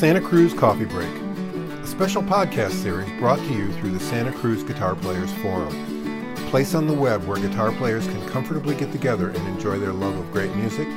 [0.00, 4.62] Santa Cruz Coffee Break, a special podcast series brought to you through the Santa Cruz
[4.62, 9.28] Guitar Players Forum, a place on the web where guitar players can comfortably get together
[9.28, 10.88] and enjoy their love of great music,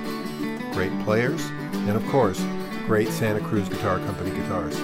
[0.71, 2.41] great players, and of course,
[2.87, 4.79] great Santa Cruz Guitar Company guitars.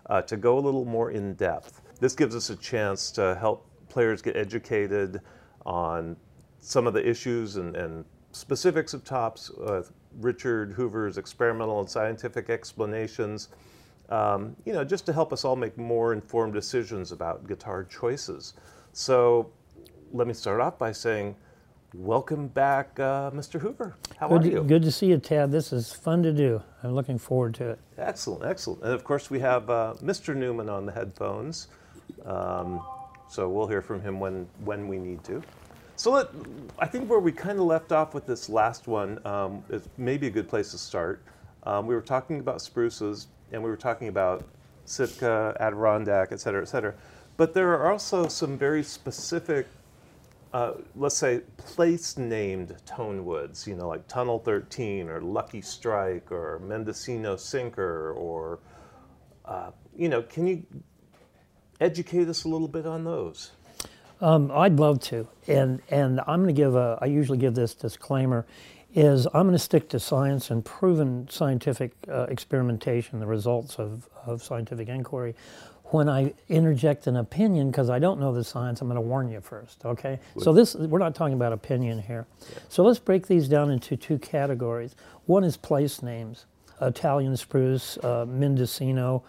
[0.07, 1.83] uh, to go a little more in depth.
[1.99, 5.21] This gives us a chance to help players get educated
[5.67, 6.17] on
[6.61, 9.51] some of the issues and, and specifics of tops.
[9.51, 9.83] Uh,
[10.19, 13.49] Richard Hoover's experimental and scientific explanations,
[14.09, 18.53] um, you know, just to help us all make more informed decisions about guitar choices.
[18.93, 19.49] So
[20.11, 21.35] let me start off by saying,
[21.93, 23.59] welcome back, uh, Mr.
[23.59, 23.95] Hoover.
[24.17, 24.63] How good are you?
[24.63, 25.51] Good to see you, Tad.
[25.51, 26.61] This is fun to do.
[26.83, 27.79] I'm looking forward to it.
[27.97, 28.83] Excellent, excellent.
[28.83, 30.35] And of course, we have uh, Mr.
[30.35, 31.67] Newman on the headphones.
[32.25, 32.81] Um,
[33.27, 35.41] so we'll hear from him when, when we need to.
[35.97, 36.27] So let,
[36.77, 40.27] I think where we kind of left off with this last one um, is maybe
[40.27, 41.23] a good place to start.
[41.63, 44.45] Um, we were talking about spruces, and we were talking about
[44.83, 46.93] Sitka, Adirondack, et cetera, et cetera.
[47.37, 49.67] But there are also some very specific,
[50.53, 53.65] uh, let's say, place-named tone woods.
[53.65, 58.59] You know, like Tunnel 13, or Lucky Strike, or Mendocino Sinker, or
[59.45, 60.65] uh, you know, can you
[61.79, 63.51] educate us a little bit on those?
[64.21, 66.97] Um, I'd love to, and and I'm going to give a.
[67.01, 68.45] I usually give this disclaimer,
[68.93, 74.07] is I'm going to stick to science and proven scientific uh, experimentation, the results of
[74.25, 75.35] of scientific inquiry.
[75.89, 79.29] When I interject an opinion, because I don't know the science, I'm going to warn
[79.29, 79.85] you first.
[79.85, 82.25] Okay, so this we're not talking about opinion here.
[82.51, 82.59] Yeah.
[82.69, 84.95] So let's break these down into two categories.
[85.25, 86.45] One is place names:
[86.81, 89.23] Italian spruce, uh, Mendocino,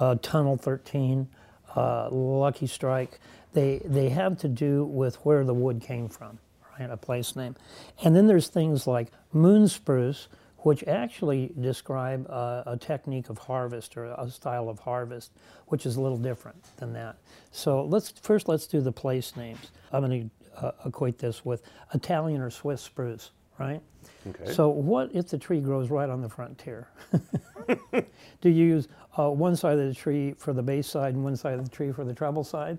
[0.00, 1.28] uh, Tunnel 13,
[1.76, 3.18] uh, Lucky Strike
[3.52, 6.38] they, they have to do with where the wood came from,
[6.78, 6.90] right?
[6.90, 7.56] A place name.
[8.04, 13.96] And then there's things like moon spruce, which actually describe uh, a technique of harvest
[13.96, 15.32] or a style of harvest,
[15.66, 17.16] which is a little different than that.
[17.50, 19.72] So let's first let's do the place names.
[19.92, 21.62] I'm going to uh, equate this with
[21.94, 23.80] Italian or Swiss spruce, right?
[24.28, 24.52] Okay.
[24.52, 26.88] So what if the tree grows right on the frontier?
[27.90, 31.36] do you use uh, one side of the tree for the base side and one
[31.36, 32.78] side of the tree for the treble side?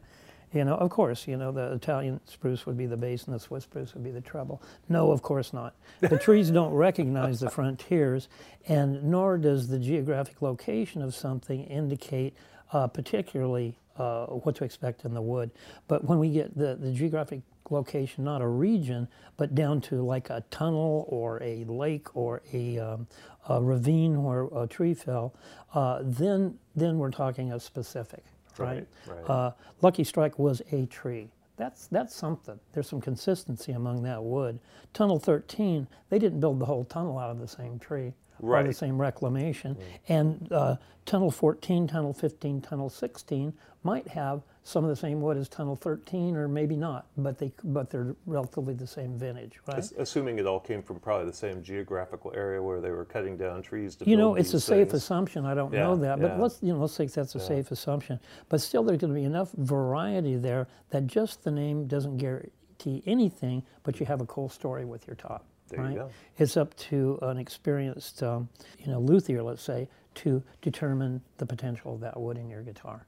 [0.53, 3.39] You know, of course, you know, the Italian spruce would be the bass and the
[3.39, 4.61] Swiss spruce would be the treble.
[4.87, 5.75] No, of course not.
[5.99, 8.29] The trees don't recognize the frontiers,
[8.67, 12.35] and nor does the geographic location of something indicate
[12.71, 15.51] uh, particularly uh, what to expect in the wood.
[15.87, 20.29] But when we get the, the geographic location, not a region, but down to like
[20.29, 23.07] a tunnel or a lake or a, um,
[23.49, 25.33] a ravine where a tree fell,
[25.73, 28.23] uh, then, then we're talking a specific
[28.59, 28.87] right?
[29.07, 29.29] right, right.
[29.29, 31.29] Uh, Lucky Strike was a tree.
[31.57, 32.59] That's, that's something.
[32.73, 34.59] There's some consistency among that wood.
[34.93, 38.65] Tunnel 13, they didn't build the whole tunnel out of the same tree right.
[38.65, 39.75] the same reclamation.
[39.75, 39.81] Mm.
[40.09, 45.35] And uh, Tunnel 14, Tunnel 15, Tunnel 16 might have some of the same wood
[45.35, 49.83] as Tunnel 13, or maybe not, but they but they're relatively the same vintage, right?
[49.97, 53.61] Assuming it all came from probably the same geographical area where they were cutting down
[53.61, 54.63] trees to You know, it's a things.
[54.63, 55.45] safe assumption.
[55.45, 56.41] I don't yeah, know that, but yeah.
[56.41, 57.45] let's you know let's say that's a yeah.
[57.45, 58.19] safe assumption.
[58.47, 63.03] But still, there's going to be enough variety there that just the name doesn't guarantee
[63.06, 65.45] anything, but you have a cool story with your top.
[65.73, 65.93] There right?
[65.93, 66.09] you go.
[66.37, 68.49] It's up to an experienced, um,
[68.79, 73.05] you know, luthier, let's say, to determine the potential of that wood in your guitar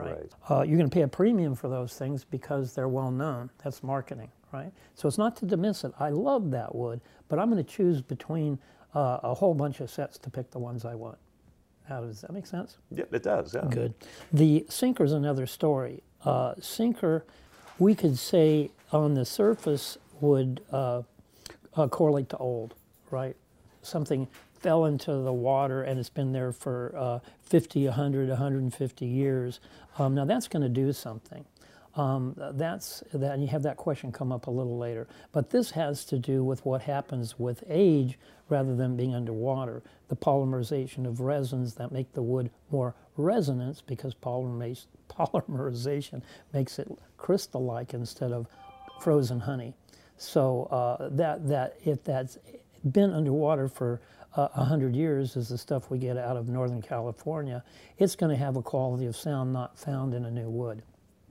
[0.00, 0.16] right?
[0.16, 0.32] right.
[0.50, 3.50] Uh, you're going to pay a premium for those things because they're well known.
[3.62, 4.72] That's marketing, right?
[4.94, 5.92] So it's not to dismiss it.
[5.98, 8.58] I love that wood, but I'm going to choose between
[8.94, 11.18] uh, a whole bunch of sets to pick the ones I want.
[11.88, 12.78] How does that make sense?
[12.90, 13.54] Yeah, it does.
[13.54, 13.66] Yeah.
[13.68, 13.94] Good.
[14.32, 16.02] The sinker is another story.
[16.24, 17.24] Uh, sinker,
[17.78, 21.02] we could say on the surface would uh,
[21.76, 22.74] uh, correlate to old,
[23.10, 23.36] right?
[23.82, 24.28] Something
[24.60, 29.60] fell into the water and it's been there for uh, 50, 100, 150 years.
[29.98, 31.44] Um, now that's going to do something.
[31.96, 35.08] Um, that's that, and you have that question come up a little later.
[35.32, 38.18] But this has to do with what happens with age
[38.48, 39.82] rather than being underwater.
[40.08, 46.22] The polymerization of resins that make the wood more resonance because polymerization
[46.52, 48.46] makes it crystal-like instead of
[49.00, 49.74] frozen honey.
[50.20, 52.36] So uh, that that if that's
[52.92, 54.02] been underwater for
[54.36, 57.64] uh, a uh, hundred years, is the stuff we get out of Northern California,
[57.98, 60.82] it's going to have a quality of sound not found in a new wood.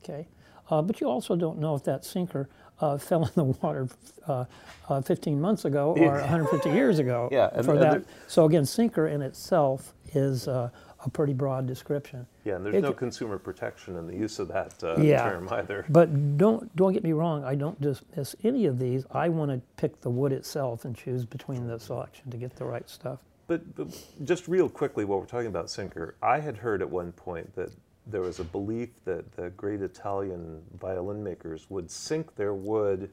[0.03, 0.27] Okay.
[0.71, 2.49] Uh, but you also don't know if that sinker
[2.81, 3.87] uh, fell in the water
[4.27, 4.45] uh,
[4.89, 7.29] uh 15 months ago or 150 years ago.
[7.31, 8.03] Yeah, for that.
[8.27, 10.71] So again, sinker in itself is uh,
[11.05, 12.25] a pretty broad description.
[12.43, 15.47] Yeah, and there's it, no consumer protection in the use of that uh, yeah, term
[15.51, 15.85] either.
[15.89, 17.43] But don't don't get me wrong.
[17.43, 19.05] I don't dismiss any of these.
[19.11, 22.65] I want to pick the wood itself and choose between the selection to get the
[22.65, 23.19] right stuff.
[23.47, 23.87] But, but
[24.25, 27.71] just real quickly, while we're talking about sinker, I had heard at one point that
[28.05, 33.09] there was a belief that the great Italian violin makers would sink their wood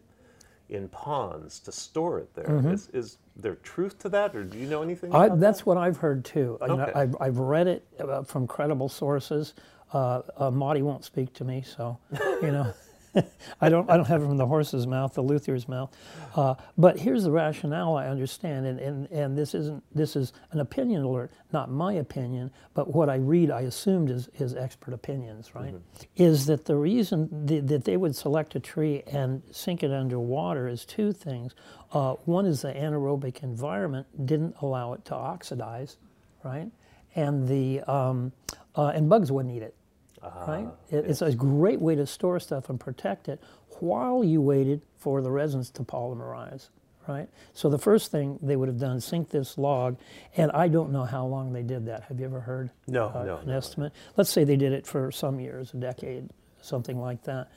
[0.68, 2.46] in ponds to store it there.
[2.46, 2.72] Mm-hmm.
[2.72, 5.14] Is, is, there truth to that, or do you know anything?
[5.14, 5.66] I, that's that?
[5.66, 6.56] what I've heard too.
[6.62, 6.72] Okay.
[6.72, 9.52] You know, I've, I've, read it uh, from credible sources.
[9.92, 11.98] Uh, uh, Monty won't speak to me, so
[12.40, 12.72] you know.
[13.60, 15.94] I don't I don't have it from the horse's mouth, the luthier's mouth.
[16.34, 20.60] Uh, but here's the rationale I understand, and, and, and this isn't this is an
[20.60, 25.54] opinion alert, not my opinion, but what I read I assumed is, is expert opinions,
[25.54, 25.74] right?
[25.74, 26.04] Mm-hmm.
[26.16, 30.68] Is that the reason th- that they would select a tree and sink it underwater
[30.68, 31.54] is two things.
[31.92, 35.96] Uh, one is the anaerobic environment didn't allow it to oxidize,
[36.44, 36.70] right?
[37.14, 38.32] And the um,
[38.74, 39.74] uh, and bugs wouldn't eat it
[40.22, 40.68] right?
[40.90, 43.40] It, it's a great way to store stuff and protect it
[43.80, 46.68] while you waited for the resins to polymerize,
[47.06, 47.28] right?
[47.52, 49.98] So the first thing they would have done, sink this log,
[50.36, 52.04] and I don't know how long they did that.
[52.04, 53.56] Have you ever heard no, uh, no, an no.
[53.56, 53.92] estimate?
[54.16, 56.30] Let's say they did it for some years, a decade,
[56.60, 57.50] something like that.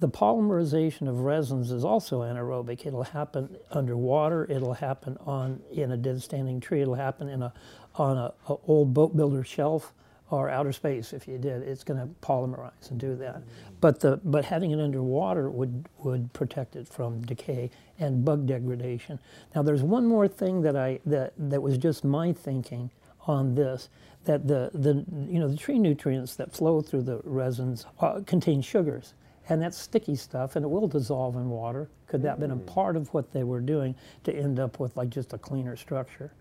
[0.00, 2.84] The polymerization of resins is also anaerobic.
[2.84, 4.44] It'll happen underwater.
[4.50, 6.82] It'll happen on in a dead standing tree.
[6.82, 7.52] It'll happen in a
[7.94, 9.92] on a, a old boat builder shelf
[10.30, 13.42] or outer space if you did it's going to polymerize and do that.
[13.80, 19.18] But the but having it underwater would would protect it from decay and bug degradation.
[19.54, 22.90] Now there's one more thing that i that that was just my thinking
[23.26, 23.88] on this
[24.24, 28.60] that the the you know the tree nutrients that flow through the resins uh, contain
[28.62, 29.14] sugars
[29.48, 31.88] and that's sticky stuff and it will dissolve in water.
[32.06, 32.66] Could that have been a mm.
[32.66, 33.94] part of what they were doing
[34.24, 36.32] to end up with like just a cleaner structure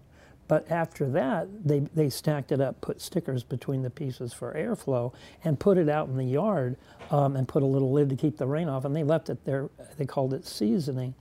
[0.47, 5.13] but after that, they, they stacked it up, put stickers between the pieces for airflow,
[5.43, 6.75] and put it out in the yard
[7.11, 8.85] um, and put a little lid to keep the rain off.
[8.85, 11.13] And they left it there, they called it seasoning,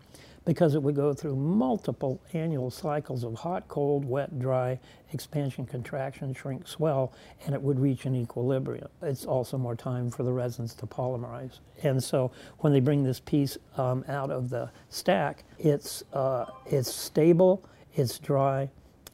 [0.44, 4.78] because it would go through multiple annual cycles of hot, cold, wet, dry,
[5.12, 7.12] expansion, contraction, shrink, swell,
[7.46, 8.88] and it would reach an equilibrium.
[9.02, 11.60] It's also more time for the resins to polymerize.
[11.84, 16.92] And so when they bring this piece um, out of the stack, it's, uh, it's
[16.92, 17.64] stable,
[17.94, 18.68] it's dry,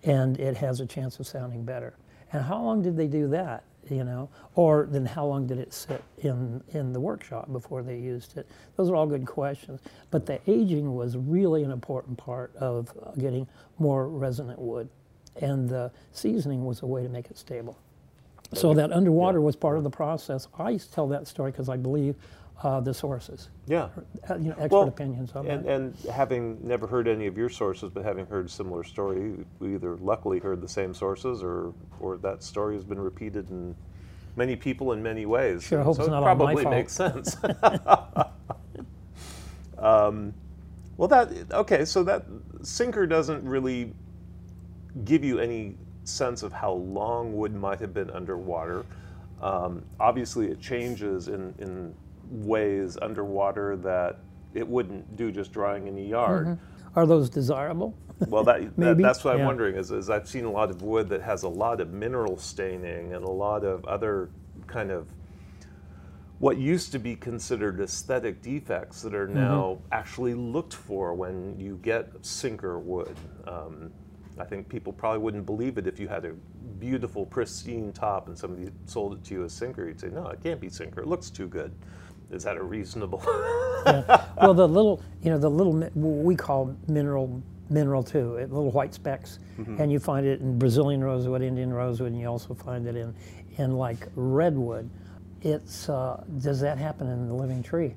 [0.08, 1.94] and it has a chance of sounding better.
[2.32, 3.64] And how long did they do that?
[3.88, 7.96] You know, or then how long did it sit in in the workshop before they
[7.96, 8.46] used it?
[8.76, 9.80] Those are all good questions.
[10.10, 13.46] But the aging was really an important part of uh, getting
[13.78, 14.90] more resonant wood,
[15.40, 17.78] and the seasoning was a way to make it stable.
[18.52, 20.48] So that underwater was part of the process.
[20.58, 22.14] I tell that story because I believe
[22.62, 23.48] uh, the sources.
[23.66, 23.88] Yeah.
[24.28, 25.72] Uh, you know, expert well, opinions on and, that.
[25.72, 29.74] And having never heard any of your sources, but having heard a similar story, we
[29.74, 33.74] either luckily heard the same sources or, or that story has been repeated in
[34.36, 35.64] many people in many ways.
[35.64, 37.36] Sure, I hope so it's not it probably all my makes sense.
[39.78, 40.34] um,
[40.96, 42.24] well, that, okay, so that
[42.62, 43.92] sinker doesn't really
[45.04, 48.84] give you any sense of how long wood might have been underwater.
[49.40, 51.94] Um, obviously, it changes in, in
[52.30, 54.18] ways underwater that
[54.54, 56.46] it wouldn't do just drying in a yard.
[56.46, 56.98] Mm-hmm.
[56.98, 57.94] Are those desirable?
[58.26, 59.76] well, that, that, that's what I'm wondering.
[59.76, 63.14] Is, is I've seen a lot of wood that has a lot of mineral staining
[63.14, 64.30] and a lot of other
[64.66, 65.08] kind of
[66.38, 69.86] what used to be considered aesthetic defects that are now mm-hmm.
[69.92, 73.16] actually looked for when you get sinker wood.
[73.46, 73.90] Um,
[74.38, 76.32] I think people probably wouldn't believe it if you had a
[76.78, 79.86] beautiful, pristine top and somebody sold it to you as sinker.
[79.86, 81.00] You'd say, no, it can't be sinker.
[81.00, 81.74] It looks too good.
[82.30, 83.22] Is that a reasonable?
[83.86, 84.24] yeah.
[84.40, 89.38] Well, the little, you know, the little we call mineral mineral too, little white specks,
[89.58, 89.80] mm-hmm.
[89.80, 93.14] and you find it in Brazilian rosewood, Indian rosewood, and you also find it in
[93.56, 94.88] in like redwood.
[95.42, 97.94] It's uh, does that happen in the living tree?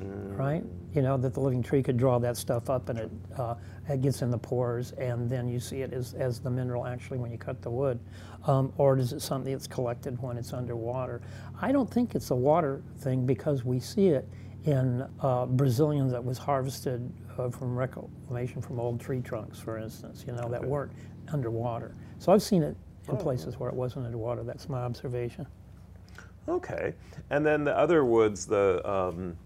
[0.00, 0.62] Right?
[0.94, 3.54] You know, that the living tree could draw that stuff up and it, uh,
[3.88, 7.18] it gets in the pores and then you see it as, as the mineral actually
[7.18, 7.98] when you cut the wood.
[8.46, 11.20] Um, or is it something that's collected when it's underwater?
[11.60, 14.28] I don't think it's a water thing because we see it
[14.64, 20.24] in uh, Brazilian that was harvested uh, from reclamation from old tree trunks, for instance,
[20.26, 20.92] you know, that weren't
[21.32, 21.94] underwater.
[22.18, 22.76] So I've seen it
[23.08, 24.42] in places where it wasn't underwater.
[24.42, 25.46] That's my observation.
[26.48, 26.94] Okay.
[27.30, 29.36] And then the other woods, the um,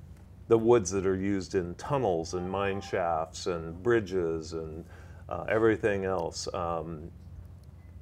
[0.53, 4.85] the woods that are used in tunnels and mine shafts and bridges and
[5.31, 6.47] uh, everything else.
[6.53, 7.11] Um,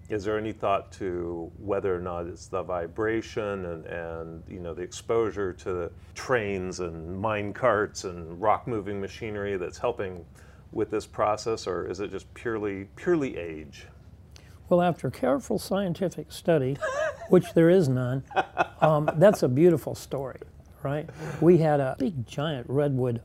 [0.08, 4.74] is there any thought to whether or not it's the vibration and, and you know
[4.74, 10.24] the exposure to trains and mine carts and rock moving machinery that's helping
[10.72, 13.86] with this process, or is it just purely purely age?
[14.68, 16.78] Well, after careful scientific study,
[17.28, 18.24] which there is none,
[18.80, 20.40] um, that's a beautiful story,
[20.82, 21.08] right?
[21.40, 23.20] We had a big giant redwood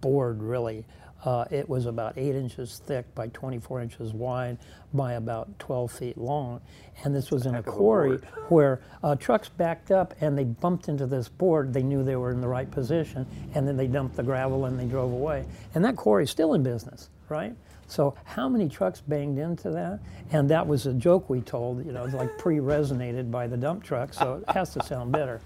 [0.00, 0.84] board, really.
[1.24, 4.58] Uh, it was about eight inches thick by 24 inches wide
[4.94, 6.60] by about 12 feet long.
[7.02, 10.88] And this was in a a quarry where uh, trucks backed up and they bumped
[10.88, 11.72] into this board.
[11.72, 14.78] They knew they were in the right position, and then they dumped the gravel and
[14.78, 15.46] they drove away.
[15.74, 17.54] And that quarry's still in business, right?
[17.88, 20.00] So how many trucks banged into that?
[20.32, 23.84] And that was a joke we told, you know, it's like pre-resonated by the dump
[23.84, 25.40] truck, so it has to sound better.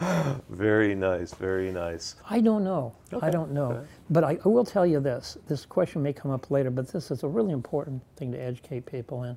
[0.50, 2.16] Very nice, very nice.
[2.28, 2.94] I don't know.
[3.12, 3.72] Okay, I don't know.
[3.72, 3.86] okay.
[4.10, 5.38] But I, I will tell you this.
[5.48, 8.84] This question may come up later, but this is a really important thing to educate
[8.86, 9.36] people in.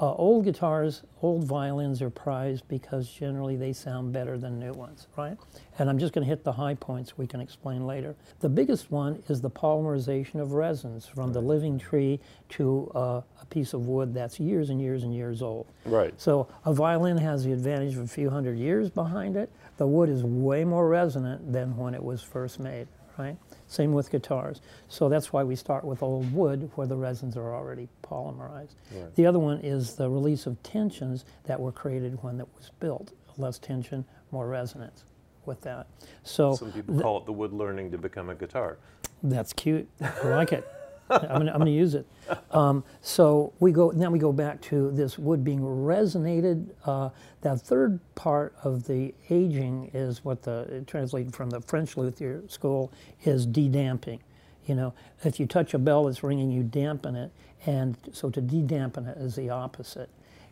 [0.00, 5.08] Uh, old guitars, old violins are prized because generally they sound better than new ones,
[5.18, 5.36] right?
[5.78, 8.16] And I'm just going to hit the high points we can explain later.
[8.40, 12.18] The biggest one is the polymerization of resins from the living tree
[12.50, 15.66] to uh, a piece of wood that's years and years and years old.
[15.84, 16.18] Right.
[16.18, 19.52] So a violin has the advantage of a few hundred years behind it.
[19.80, 22.86] The wood is way more resonant than when it was first made,
[23.18, 23.38] right?
[23.66, 24.60] Same with guitars.
[24.88, 28.74] So that's why we start with old wood where the resins are already polymerized.
[28.94, 29.14] Right.
[29.14, 33.14] The other one is the release of tensions that were created when it was built.
[33.38, 35.04] Less tension, more resonance
[35.46, 35.86] with that.
[36.24, 38.76] So Some people call it the wood learning to become a guitar.
[39.22, 39.88] that's cute.
[40.02, 40.70] I like it.
[41.10, 42.06] I'm gonna, use it.
[42.52, 44.10] Um, so we go now.
[44.10, 46.70] We go back to this wood being resonated.
[46.84, 47.10] Uh,
[47.42, 52.92] that third part of the aging is what the translated from the French luthier school
[53.24, 54.20] is de-damping.
[54.66, 57.32] You know, if you touch a bell that's ringing, you dampen it,
[57.66, 60.10] and so to de-dampen it is the opposite.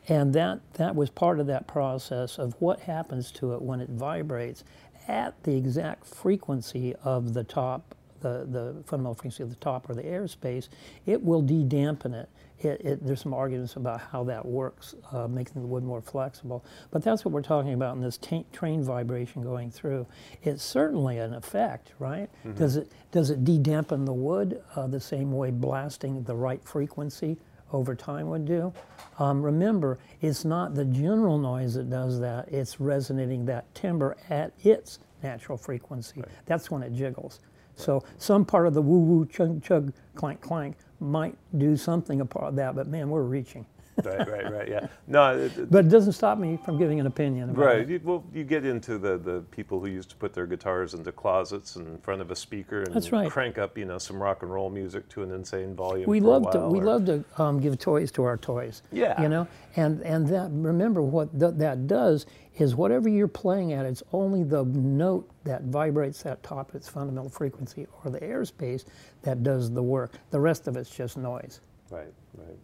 [0.08, 3.90] And that, that was part of that process of what happens to it when it
[3.90, 4.64] vibrates
[5.06, 9.94] at the exact frequency of the top, the, the fundamental frequency of the top or
[9.94, 10.68] the airspace,
[11.06, 12.28] it will de-dampen it.
[12.60, 13.06] It, it.
[13.06, 16.64] There's some arguments about how that works, uh, making the wood more flexible.
[16.90, 18.18] But that's what we're talking about in this
[18.52, 20.06] train vibration going through.
[20.42, 22.28] It's certainly an effect, right?
[22.54, 27.37] Does it does it de-dampen the wood uh, the same way blasting the right frequency
[27.72, 28.72] over time would do.
[29.18, 34.52] Um, remember, it's not the general noise that does that, it's resonating that timbre at
[34.60, 36.22] its natural frequency.
[36.46, 37.40] That's when it jiggles.
[37.78, 42.56] So some part of the woo woo chug chug clank clank might do something about
[42.56, 43.64] that, but man, we're reaching.
[44.05, 44.69] Right, right, right.
[44.69, 44.87] Yeah.
[45.07, 47.88] No, it, But it doesn't stop me from giving an opinion about right.
[47.88, 51.12] You, well, you get into the, the people who used to put their guitars into
[51.12, 53.31] closets in front of a speaker and That's right.
[53.31, 56.09] crank up, you know, some rock and roll music to an insane volume.
[56.09, 58.83] We love to we or- love to um, give toys to our toys.
[58.93, 59.21] Yeah.
[59.21, 62.26] You know, and and that remember what th- that does
[62.57, 67.31] is whatever you're playing at, it's only the note that vibrates that top its fundamental
[67.31, 68.85] frequency or the airspace
[69.23, 70.14] that does the work.
[70.31, 71.61] The rest of it's just noise.
[71.90, 72.57] Right, right.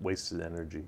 [0.00, 0.84] Wasted energy.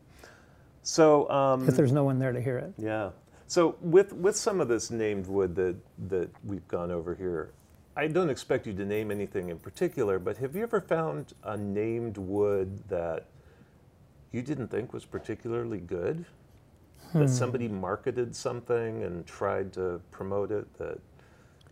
[0.83, 2.75] So, um, If there's no one there to hear it.
[2.79, 3.11] Yeah.
[3.47, 5.77] So with with some of this named wood that
[6.09, 7.53] that we've gone over here,
[7.97, 11.57] I don't expect you to name anything in particular, but have you ever found a
[11.57, 13.27] named wood that
[14.33, 16.25] you didn't think was particularly good?
[17.13, 20.99] That somebody marketed something and tried to promote it that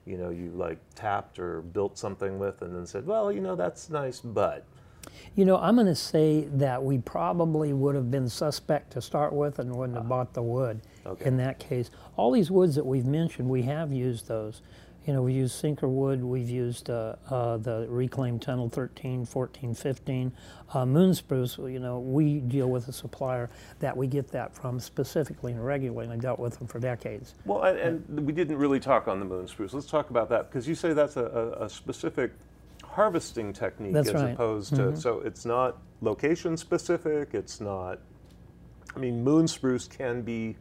[0.06, 3.56] you know you like tapped or built something with and then said, "Well, you know,
[3.56, 4.64] that's nice, but
[5.34, 9.32] You know, I'm going to say that we probably would have been suspect to start
[9.32, 11.24] with and wouldn't have bought the wood Okay.
[11.24, 11.90] in that case.
[12.16, 14.60] All these woods that we've mentioned, we have used those.
[15.06, 19.74] You know, we used sinker wood, we've used uh, uh, the reclaimed tunnel 13, 14,
[19.74, 20.32] 15.
[20.74, 24.78] Uh, moon spruce, you know, we deal with a supplier that we get that from
[24.78, 27.34] specifically and regularly, and I dealt with them for decades.
[27.46, 27.78] Well, and,
[28.08, 29.72] and we didn't really talk on the moon spruce.
[29.74, 32.32] Let's talk about that because you say that's a, a, a specific
[32.92, 34.24] harvesting technique That's as right.
[34.24, 34.32] Mm-hmm.
[34.34, 37.30] opposed to so it's not location specific.
[37.32, 38.00] It's not.
[38.94, 40.56] I mean, moon spruce can be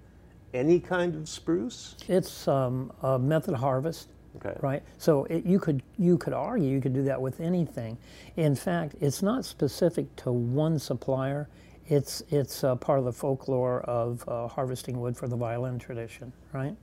[0.54, 1.96] any kind of spruce.
[2.08, 4.56] It's um, a method harvest, Okay.
[4.62, 4.84] Right.
[4.98, 7.98] So it, you could you could argue you could do that with anything.
[8.38, 11.50] In fact, it's not specific to one supplier.
[11.88, 16.32] It's it's uh, part of the folklore of uh, harvesting wood for the violin tradition,
[16.54, 16.76] right?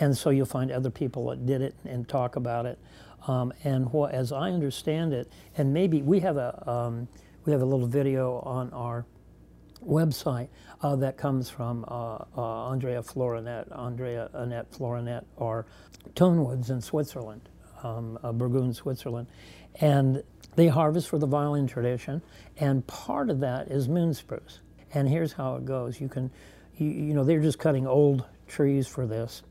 [0.00, 2.78] And so you'll find other people that did it and talk about it.
[3.26, 7.08] Um, and what, as I understand it, and maybe we have a um,
[7.44, 9.06] we have a little video on our
[9.84, 10.48] website
[10.82, 15.66] uh, that comes from uh, uh, Andrea Floranet, Andrea Annette Florinett, or
[16.14, 17.48] Tonewoods in Switzerland,
[17.82, 19.28] um, Bergün, Switzerland.
[19.80, 20.22] And
[20.56, 22.22] they harvest for the violin tradition,
[22.58, 24.60] and part of that is moon spruce.
[24.94, 26.00] And here's how it goes.
[26.00, 26.30] You can,
[26.76, 29.42] you, you know, they're just cutting old trees for this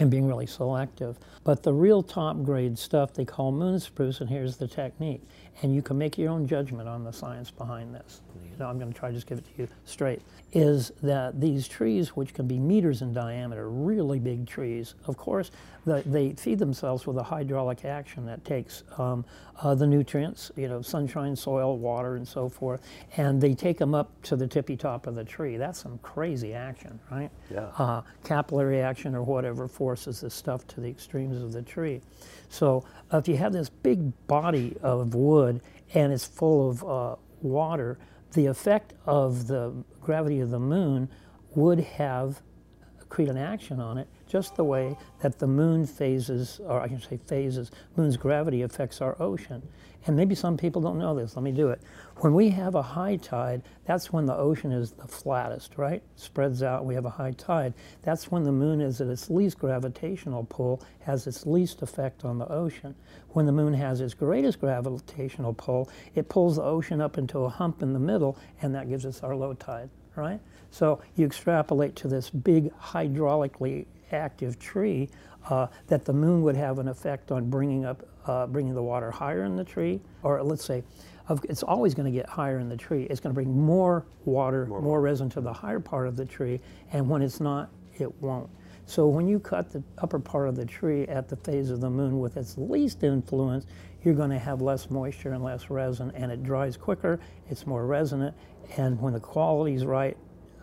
[0.00, 1.18] and being really selective.
[1.44, 5.22] But the real top grade stuff they call moon spruce, and here's the technique.
[5.62, 8.22] And you can make your own judgment on the science behind this.
[8.42, 10.22] You know, I'm going to try to just give it to you straight.
[10.52, 15.50] Is that these trees, which can be meters in diameter, really big trees, of course,
[15.86, 19.24] the, they feed themselves with a hydraulic action that takes um,
[19.62, 22.82] uh, the nutrients, you know, sunshine, soil, water, and so forth,
[23.16, 25.56] and they take them up to the tippy top of the tree.
[25.56, 27.30] That's some crazy action, right?
[27.50, 27.70] Yeah.
[27.78, 32.00] Uh, capillary action or whatever forces this stuff to the extremes of the tree.
[32.48, 35.60] So uh, if you have this big body of wood
[35.94, 37.98] and it's full of uh, water,
[38.32, 41.08] the effect of the gravity of the moon
[41.54, 42.42] would have
[43.08, 47.00] create an action on it just the way that the moon phases, or I can
[47.00, 49.62] say phases, moon's gravity affects our ocean.
[50.06, 51.36] And maybe some people don't know this.
[51.36, 51.80] Let me do it.
[52.18, 56.02] When we have a high tide, that's when the ocean is the flattest, right?
[56.16, 57.74] Spreads out, we have a high tide.
[58.02, 62.38] That's when the moon is at its least gravitational pull, has its least effect on
[62.38, 62.94] the ocean.
[63.30, 67.48] When the moon has its greatest gravitational pull, it pulls the ocean up into a
[67.48, 70.40] hump in the middle, and that gives us our low tide, right?
[70.70, 75.08] So you extrapolate to this big hydraulically active tree
[75.48, 79.10] uh, that the moon would have an effect on bringing up, uh, bringing the water
[79.10, 80.82] higher in the tree, or let's say,
[81.44, 83.04] it's always going to get higher in the tree.
[83.04, 86.24] It's going to bring more water, more, more resin to the higher part of the
[86.24, 86.60] tree,
[86.92, 88.50] and when it's not, it won't.
[88.86, 91.88] So when you cut the upper part of the tree at the phase of the
[91.88, 93.66] moon with its least influence,
[94.02, 97.86] you're going to have less moisture and less resin, and it dries quicker, it's more
[97.86, 98.34] resonant,
[98.76, 100.16] and when the quality's right,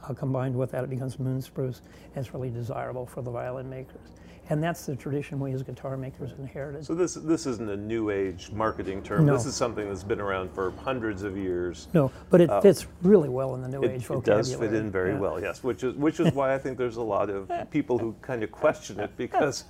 [0.08, 1.82] uh, combined with that, it becomes moon spruce,
[2.16, 4.10] and it's really desirable for the violin makers.
[4.50, 6.86] And that's the tradition we as guitar makers inherited.
[6.86, 9.26] So this this isn't a new age marketing term.
[9.26, 9.34] No.
[9.34, 11.90] This is something that's been around for hundreds of years.
[11.94, 14.40] No, but it uh, fits really well in the new it, age vocabulary.
[14.40, 15.20] It does fit in very yeah.
[15.20, 15.64] well, yes.
[15.64, 18.50] Which is which is why I think there's a lot of people who kind of
[18.50, 19.66] question it because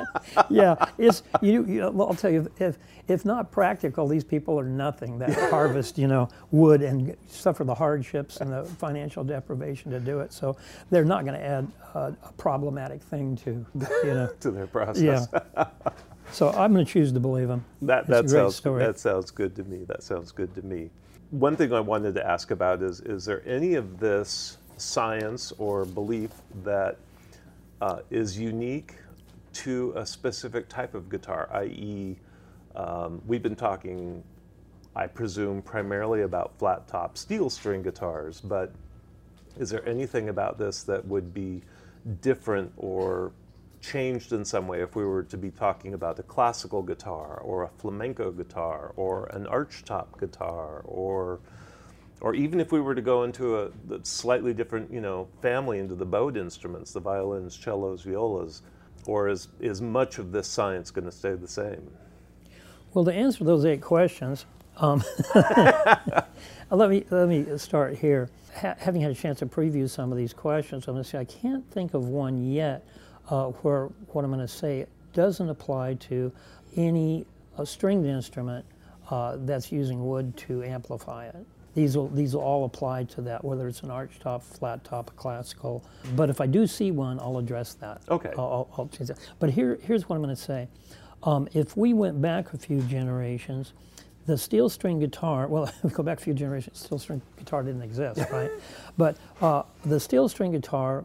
[0.50, 2.78] yeah, it's you, you I'll tell you if
[3.08, 7.74] if not practical, these people are nothing that harvest you know wood and suffer the
[7.74, 10.32] hardships and the financial deprivation to do it.
[10.32, 10.56] So
[10.90, 13.66] they're not going to add uh, a problematic thing to
[14.04, 15.28] you know to their process.
[15.32, 15.66] Yeah.
[16.30, 17.64] So I'm going to choose to believe them.
[17.82, 18.84] That that sounds story.
[18.84, 19.84] that sounds good to me.
[19.84, 20.90] That sounds good to me.
[21.30, 25.84] One thing I wanted to ask about is is there any of this science or
[25.84, 26.30] belief
[26.64, 26.98] that
[27.80, 28.94] uh, is unique
[29.52, 32.18] to a specific type of guitar, i.e.,
[32.74, 34.22] um, we've been talking,
[34.96, 38.72] I presume, primarily about flat top steel string guitars, but
[39.58, 41.62] is there anything about this that would be
[42.20, 43.32] different or
[43.80, 47.64] changed in some way if we were to be talking about a classical guitar or
[47.64, 51.40] a flamenco guitar or an archtop guitar or
[52.20, 53.70] or even if we were to go into a
[54.04, 58.62] slightly different you know family into the bowed instruments the violins cellos violas
[59.06, 61.90] or is, is much of this science going to stay the same?
[62.94, 65.02] Well, to answer those eight questions, um,
[66.70, 68.30] let, me, let me start here.
[68.60, 71.18] Ha having had a chance to preview some of these questions, I'm going to say
[71.18, 72.86] I can't think of one yet
[73.28, 76.32] uh, where what I'm going to say doesn't apply to
[76.76, 78.64] any uh, stringed instrument
[79.10, 81.46] uh, that's using wood to amplify it.
[81.74, 85.14] These will, these will all apply to that, whether it's an arch top, flat top,
[85.16, 85.84] classical.
[86.14, 88.02] But if I do see one, I'll address that.
[88.10, 88.32] Okay.
[88.36, 89.18] I'll, I'll change that.
[89.38, 90.68] But here, here's what I'm going to say.
[91.22, 93.72] Um, if we went back a few generations,
[94.26, 97.82] the steel string guitar, well, we go back a few generations, steel string guitar didn't
[97.82, 98.50] exist, right?
[98.96, 101.04] But uh, the steel string guitar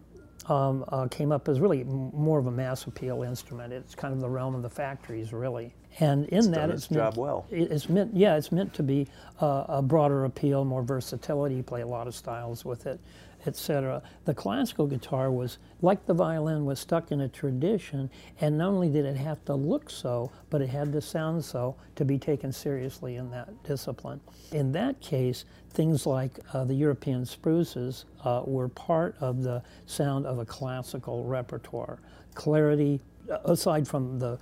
[0.49, 3.73] um, uh, came up as really more of a mass appeal instrument.
[3.73, 5.73] It's kind of the realm of the factories, really.
[5.99, 7.45] And in it's that, it's meant, well.
[7.49, 9.07] it's meant, yeah, it's meant to be
[9.41, 11.55] uh, a broader appeal, more versatility.
[11.55, 12.99] You play a lot of styles with it,
[13.47, 14.01] etc.
[14.25, 18.09] The classical guitar was, like the violin, was stuck in a tradition,
[18.41, 21.75] and not only did it have to look so, but it had to sound so
[21.95, 24.19] to be taken seriously in that discipline.
[24.51, 30.25] In that case, things like uh, the European spruces uh, were part of the sound
[30.25, 31.99] of a classical repertoire.
[32.33, 32.99] Clarity,
[33.31, 34.39] uh, aside from the,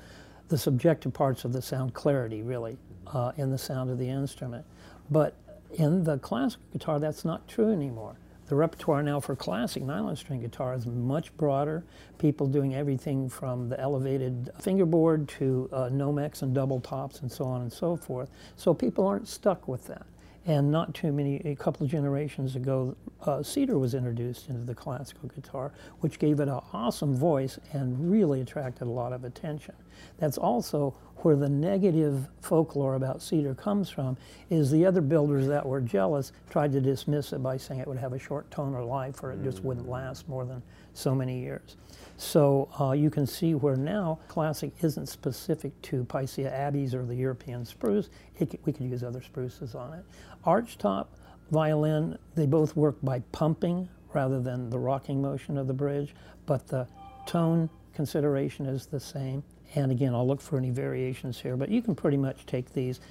[0.47, 4.65] the subjective parts of the sound, clarity really uh, in the sound of the instrument.
[5.11, 5.35] But
[5.73, 8.15] in the classical guitar, that's not true anymore.
[8.47, 11.83] The repertoire now for classic nylon string guitar is much broader.
[12.19, 17.45] People doing everything from the elevated fingerboard to uh, Nomex and double tops and so
[17.45, 18.29] on and so forth.
[18.55, 20.05] So people aren't stuck with that.
[20.47, 24.75] And not too many, a couple of generations ago, uh, cedar was introduced into the
[24.75, 29.73] classical guitar, which gave it an awesome voice and really attracted a lot of attention.
[30.19, 34.17] That's also where the negative folklore about cedar comes from,
[34.51, 37.97] is the other builders that were jealous tried to dismiss it by saying it would
[37.97, 40.61] have a short toner life or it just wouldn't last more than
[40.93, 41.77] so many years.
[42.17, 47.15] So uh, you can see where now classic isn't specific to Picea abies or the
[47.15, 48.09] European spruce.
[48.39, 50.05] It, we could use other spruces on it.
[50.45, 51.07] Archtop,
[51.51, 56.67] violin, they both work by pumping rather than the rocking motion of the bridge, but
[56.67, 56.87] the
[57.25, 59.43] tone consideration is the same.
[59.75, 63.01] And again, I'll look for any variations here, but you can pretty much take these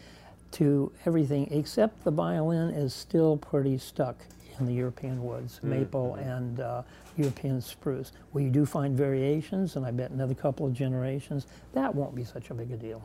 [0.53, 4.17] to everything except the violin is still pretty stuck
[4.59, 5.71] in the European woods, Mm-hmm.
[5.71, 6.83] maple and uh,
[7.16, 8.12] European spruce.
[8.33, 12.24] Where you do find variations, and I bet another couple of generations, that won't be
[12.24, 13.03] such a big a deal.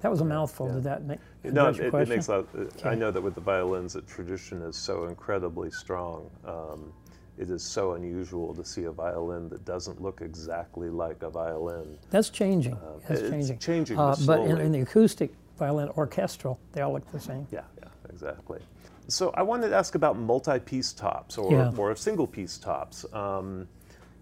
[0.00, 0.68] That was a mouthful.
[0.68, 0.74] yeah.
[0.74, 2.46] Did that make No, it, it makes a lot.
[2.84, 6.30] I know that with the violins, the tradition is so incredibly strong.
[6.44, 6.92] Um,
[7.36, 11.98] it is so unusual to see a violin that doesn't look exactly like a violin.
[12.10, 12.74] That's changing.
[12.74, 13.58] Uh, That's it's changing.
[13.58, 17.46] changing Uh, but in, in the acoustic violin, orchestral, they all look the same.
[17.50, 18.60] Yeah, yeah, exactly.
[19.08, 21.72] So I wanted to ask about multi-piece tops or, Yeah.
[21.76, 23.06] or single-piece tops.
[23.12, 23.66] Um,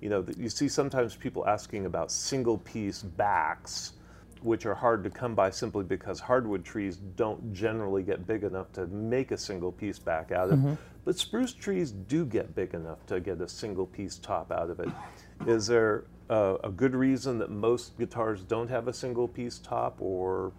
[0.01, 3.95] you know, you see sometimes people asking about single-piece backs,
[4.43, 8.73] which are hard to come by simply because hardwood trees don't generally get big enough
[8.75, 10.59] to make a single-piece back out of.
[10.59, 10.75] Mm-hmm.
[11.05, 14.89] But spruce trees do get big enough to get a single-piece top out of it.
[15.47, 20.53] Is there a, a good reason that most guitars don't have a single-piece top, or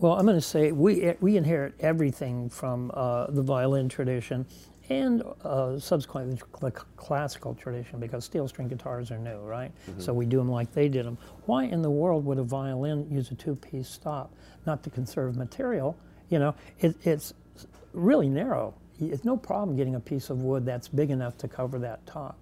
[0.00, 4.46] Well, I'm going to say we we inherit everything from uh, the violin tradition
[4.88, 9.70] and uh, subsequently the classical tradition because steel string guitars are new, right?
[9.98, 11.18] So we do them like they did them.
[11.44, 14.34] Why in the world would a violin use a two-piece stop?
[14.66, 15.98] Not to conserve material,
[16.30, 16.54] you know.
[16.80, 17.34] It, it's
[17.92, 18.74] really narrow.
[18.98, 22.38] It's no problem getting a piece of wood that's big enough to cover that top.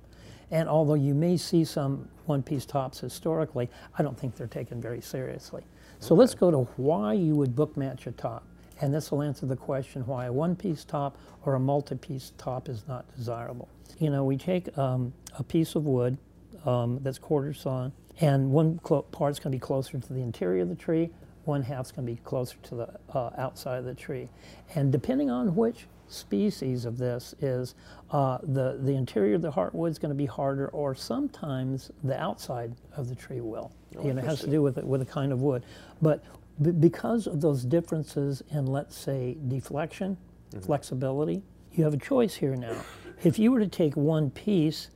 [0.53, 3.69] And although you may see some one-piece tops historically,
[3.99, 5.65] I don't think they're taken very seriously.
[6.01, 8.45] So let's go to why you would book match a top.
[8.81, 12.85] And this will answer the question why a one-piece top or a multi-piece top is
[12.87, 13.69] not desirable.
[13.99, 16.17] You know, we take um, a piece of wood
[16.65, 20.69] um, that's quarter sawn, and one part's going to be closer to the interior of
[20.69, 21.11] the tree,
[21.49, 24.29] one half's going to be closer to the uh, outside of the tree.
[24.75, 27.75] And depending on which species of this is,
[28.11, 32.19] uh, the, the interior of the heartwood is going to be harder, or sometimes the
[32.19, 33.73] outside of the tree will.
[33.97, 35.65] Oh, you know, it has to do with it, with the kind of wood.
[36.01, 36.23] But
[36.63, 40.17] b- because of those differences in, let's say, deflection,
[40.63, 42.77] flexibility, you have a choice here now.
[43.25, 44.91] If you were to take one piece,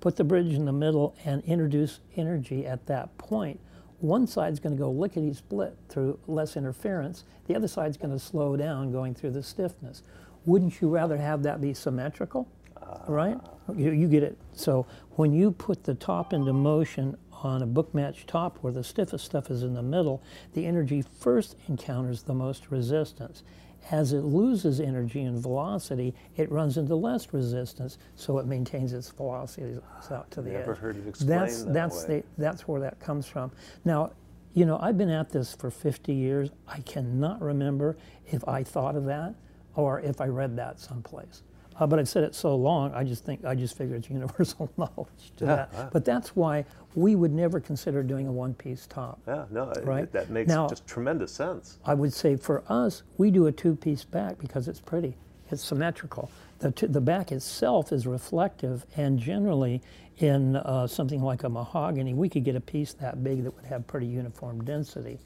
[0.00, 3.60] put the bridge in the middle, and introduce energy at that point,
[4.00, 7.24] one side's going to go lickety split through less interference.
[7.46, 10.02] The other side's going to slow down going through the stiffness.
[10.46, 12.48] Wouldn't you rather have that be symmetrical?
[12.80, 13.02] Ah.
[13.06, 13.38] right?
[13.74, 14.38] You, you get it.
[14.52, 18.82] So when you put the top into motion on a book match top where the
[18.82, 20.22] stiffest stuff is in the middle,
[20.54, 23.42] the energy first encounters the most resistance.
[23.90, 29.08] As it loses energy and velocity, it runs into less resistance, so it maintains its
[29.10, 29.78] velocity
[30.10, 30.78] out to the Never edge.
[30.78, 32.20] heard it explained that's that that's way.
[32.20, 33.50] the that's where that comes from.
[33.84, 34.12] Now,
[34.54, 36.50] you know, I've been at this for 50 years.
[36.66, 39.34] I cannot remember if I thought of that
[39.74, 41.42] or if I read that someplace.
[41.78, 44.70] Uh, but I've said it so long, I just think I just figure it's universal
[44.76, 45.92] knowledge to Yeah, that.
[45.92, 46.64] But that's why
[46.94, 49.20] we would never consider doing a one-piece top.
[49.26, 50.10] yeah, no, it- Right.
[50.12, 51.78] that makes Now- just tremendous sense.
[51.84, 55.16] I would say for us, we do a two-piece back because it's pretty.
[55.50, 56.30] It's symmetrical.
[56.58, 59.80] The, t- the back itself is reflective, and generally,
[60.18, 63.64] in uh, something like a mahogany, we could get a piece that big that would
[63.66, 65.18] have pretty uniform density.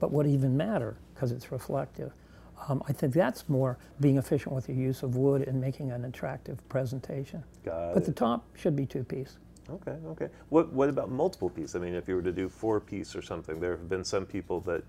[0.00, 2.12] But what even matter because it's reflective?
[2.68, 6.04] Um, I think that's more being efficient with your use of wood and making an
[6.04, 7.44] attractive presentation.
[7.64, 9.38] Got But the top should be two-piece.
[9.70, 10.28] Okay, okay.
[10.48, 11.74] What what about multiple piece?
[11.74, 14.24] I mean, if you were to do four piece or something, there have been some
[14.24, 14.82] people that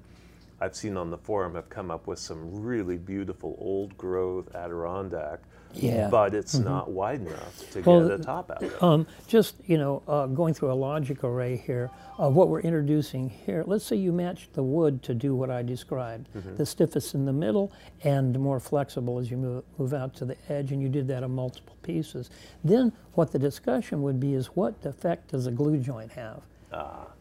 [0.61, 5.39] I've seen on the forum have come up with some really beautiful old growth Adirondack.
[5.73, 6.07] Yeah.
[6.09, 8.83] But it's not wide enough to Well, get a top out of.
[8.83, 13.29] Um, just you know, uh, going through a logic array here, uh, what we're introducing
[13.29, 13.63] here.
[13.67, 17.33] Let's say you match the wood to do what I described, the stiffest in the
[17.33, 17.71] middle
[18.03, 21.23] and more flexible as you move, move out to the edge, and you did that
[21.23, 22.31] on multiple pieces.
[22.63, 26.41] Then what the discussion would be is what effect does a glue joint have?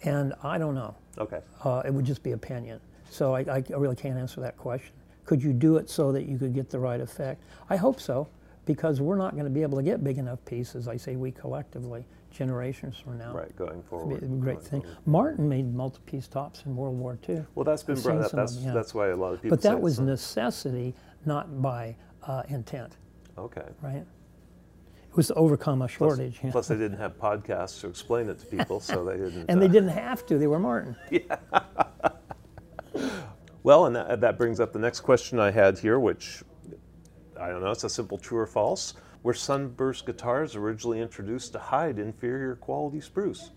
[0.05, 0.95] And I don't know.
[1.19, 1.41] Okay.
[1.65, 2.81] Uh, it would just be opinion.
[3.11, 4.93] So I, I really can't answer that question.
[5.25, 7.43] Could you do it so that you could get the right effect?
[7.69, 8.29] I hope so,
[8.65, 10.89] because we're not going to be able to get big enough pieces.
[10.89, 13.33] I say we collectively, generations from now.
[13.35, 14.21] Right, going forward.
[14.41, 14.81] great thing.
[14.83, 14.99] forward.
[15.07, 17.45] Martin made multi-piece tops in World War II.
[17.55, 18.33] Well, that's been I've brought up.
[18.33, 18.73] That's, them, yeah.
[18.73, 20.95] that's why a lot of people But that was necessity,
[21.27, 22.97] not by uh, intent,
[23.37, 23.67] Okay.
[23.83, 24.05] right?
[25.11, 26.41] It was to overcome a Plus- shortage.
[26.45, 26.51] yeah.
[26.53, 29.47] Plus, they didn't have podcasts to explain it to people, so they didn't.
[29.51, 30.39] and they uh, didn't have to.
[30.39, 30.97] They were Martin.
[33.69, 36.43] Well, and that, that brings up the next question I had here, which
[37.39, 38.95] I don't know, it's a simple true or false.
[39.23, 43.51] Were sunburst guitars originally introduced to hide inferior quality spruce?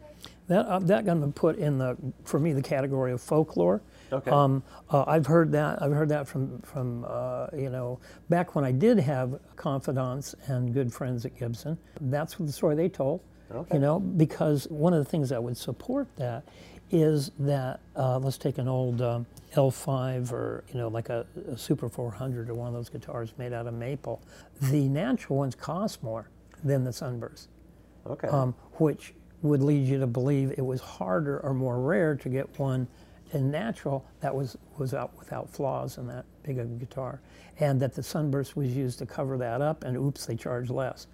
[0.50, 1.95] That uh, that going to put in the
[2.26, 3.84] for me the category of folklore.
[4.12, 4.30] Okay.
[4.30, 5.82] Um, uh, I've heard that.
[5.82, 10.74] I've heard that from from uh, you know back when I did have confidants and
[10.74, 11.78] good friends at Gibson.
[12.02, 13.21] That's the story they told.
[13.50, 13.76] Okay.
[13.76, 16.43] You know, because one of the things that would support that
[16.91, 19.25] is that uh, let's take an old um,
[19.56, 23.54] L5 or you know like a, a Super 400 or one of those guitars made
[23.54, 24.21] out of maple.
[24.62, 26.30] The natural ones cost more
[26.63, 27.49] than the Sunburst
[28.08, 28.27] Okay.
[28.30, 32.60] um, which would lead you to believe it was harder or more rare to get
[32.60, 32.88] one
[33.34, 37.21] in natural that was, was out without flaws in that big of a guitar.
[37.60, 41.08] And that the sunburst was used to cover that up, and oops, they charge less.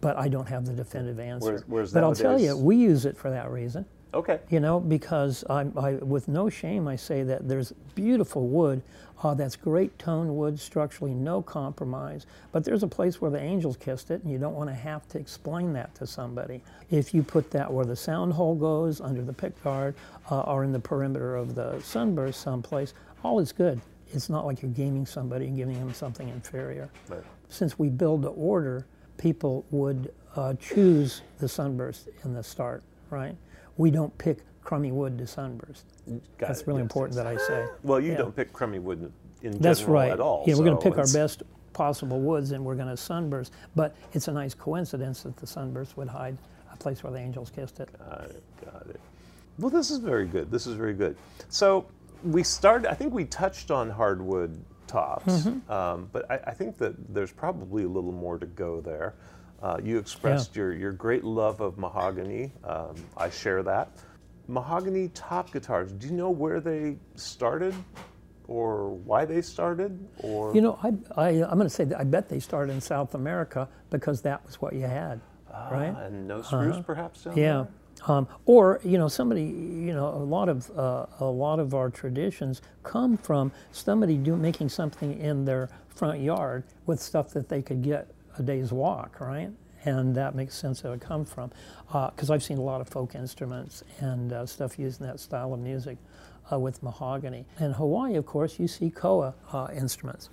[0.00, 1.64] But I don't have the definitive answer.
[1.66, 3.84] Whereas but I'll tell you, we use it for that reason.
[4.14, 4.40] Okay.
[4.50, 8.82] You know, because I'm, I, with no shame, I say that there's beautiful wood
[9.22, 12.26] uh, that's great tone wood, structurally no compromise.
[12.52, 15.08] But there's a place where the angels kissed it, and you don't want to have
[15.08, 16.62] to explain that to somebody.
[16.90, 19.94] If you put that where the sound hole goes, under the pick guard,
[20.30, 22.94] uh, or in the perimeter of the sunburst someplace,
[23.24, 23.80] all is good.
[24.12, 26.88] It's not like you're gaming somebody and giving them something inferior.
[27.08, 27.22] Right.
[27.48, 33.36] Since we build to order, people would uh, choose the sunburst in the start, right?
[33.78, 35.84] We don't pick crummy wood to sunburst.
[36.36, 37.24] Got That's it, really yes, important yes.
[37.24, 37.66] that I say.
[37.82, 38.18] Well, you Yeah.
[38.18, 39.10] don't pick crummy wood
[39.42, 40.12] in That's general right.
[40.12, 40.44] at all.
[40.46, 43.52] Yeah, we're going to pick our best possible woods and we're going to sunburst.
[43.74, 46.36] But it's a nice coincidence that the sunburst would hide
[46.72, 47.88] a place where the angels kissed it.
[47.98, 48.42] Got it.
[48.64, 49.00] Got it.
[49.58, 50.50] Well, this is very good.
[50.50, 51.16] This is very good.
[51.48, 51.86] So
[52.24, 52.90] we started.
[52.90, 55.70] I think we touched on hardwood tops, Mm-hmm.
[55.70, 59.14] um, but I, I think that there's probably a little more to go there.
[59.62, 62.52] Uh, you expressed your your great love of mahogany.
[62.64, 63.90] Um, I share that.
[64.46, 65.92] Mahogany top guitars.
[65.92, 67.74] Do you know where they started,
[68.46, 70.88] or why they started, or You know, I,
[71.20, 74.44] I, I'm going to say that I bet they started in South America because that
[74.46, 75.20] was what you had,
[75.70, 75.92] right?
[75.94, 77.52] Ah, and no spruce perhaps down Yeah.
[77.64, 77.68] there?
[78.06, 81.90] Um, or you know somebody you know a lot of uh, a lot of our
[81.90, 87.60] traditions come from somebody do, making something in their front yard with stuff that they
[87.60, 89.50] could get a day's walk right
[89.84, 91.50] and that makes sense that it would come from
[92.10, 95.60] because I've seen a lot of folk instruments and uh, stuff using that style of
[95.60, 95.98] music
[96.52, 100.30] uh, with mahogany in Hawaii of course you see koa uh, instruments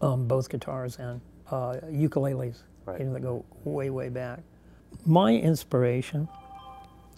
[0.00, 3.00] um, both guitars and uh, ukuleles Right.
[3.00, 4.40] you know that go way way back
[5.06, 6.28] my inspiration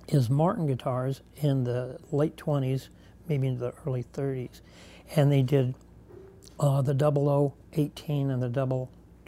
[0.09, 2.89] is Martin guitars in the late 20s,
[3.29, 4.61] maybe into the early 30s.
[5.15, 5.75] And they did
[6.59, 8.49] uh, the 0018 and the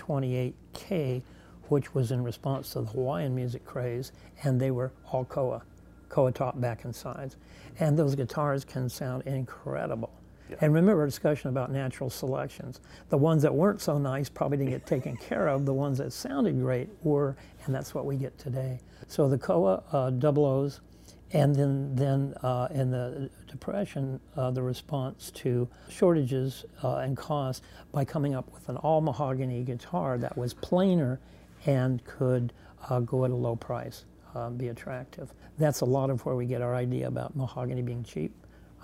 [0.08, 1.22] 028K,
[1.68, 5.62] which was in response to the Hawaiian music craze, and they were all Koa,
[6.08, 7.36] Koa top, back, and sides.
[7.78, 10.10] And those guitars can sound incredible.
[10.60, 12.80] And remember our discussion about natural selections.
[13.10, 15.66] The ones that weren't so nice probably didn't get taken care of.
[15.66, 18.80] The ones that sounded great were, and that's what we get today.
[19.06, 20.80] So the Koa uh, double O's,
[21.32, 27.62] and then then uh, in the depression, uh, the response to shortages uh, and cost
[27.92, 31.20] by coming up with an all mahogany guitar that was plainer
[31.66, 32.52] and could
[32.88, 35.32] uh, go at a low price, uh, be attractive.
[35.58, 38.32] That's a lot of where we get our idea about mahogany being cheap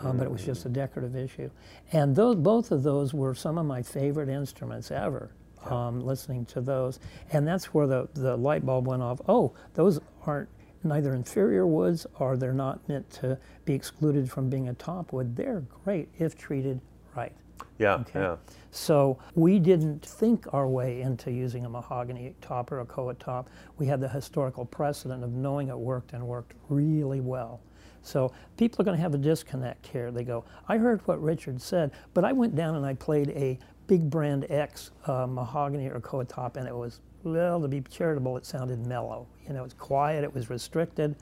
[0.00, 1.50] uh, but it was just a decorative issue.
[1.92, 5.30] And those, both of those were some of my favorite instruments ever.
[5.66, 7.00] Um, listening to those,
[7.32, 9.22] and that's where the, the light bulb went off.
[9.26, 10.50] Oh, those aren't
[10.84, 15.34] neither inferior woods or they're not meant to be excluded from being a top wood.
[15.36, 16.80] They're great if treated
[17.16, 17.32] right.
[17.78, 18.20] Yeah, Okay.
[18.20, 18.36] yeah.
[18.70, 23.48] So we didn't think our way into using a mahogany top or a koa top.
[23.78, 27.60] We had the historical precedent of knowing it worked and worked really well.
[28.02, 30.10] So people are going to have a disconnect here.
[30.10, 33.58] They go, I heard what Richard said, but I went down and I played a
[33.86, 38.36] big brand X uh, mahogany or koa top, and it was, well, to be charitable,
[38.36, 39.26] it sounded mellow.
[39.46, 41.16] You know, it's quiet, it was restricted.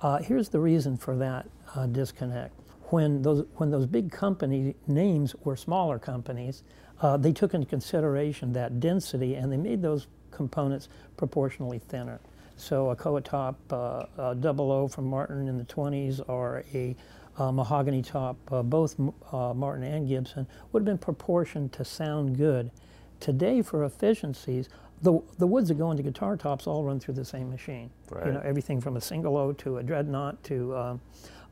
[0.00, 2.52] Uh, here's the reason for that uh, disconnect.
[2.90, 6.62] When those, when those big company names were smaller companies,
[7.00, 12.20] uh, they took into consideration that density and they made those components proportionally thinner.
[12.56, 16.94] So a Koa top uh, a double O from Martin in the 20s or a
[17.36, 18.96] uh, mahogany top, uh, both
[19.32, 22.70] uh, Martin and Gibson, would have been proportioned to sound good.
[23.18, 24.68] Today, for efficiencies,
[25.04, 27.90] the, the woods that go into guitar tops all run through the same machine.
[28.10, 28.26] Right.
[28.26, 30.96] You know, everything from a single O to a dreadnought to uh,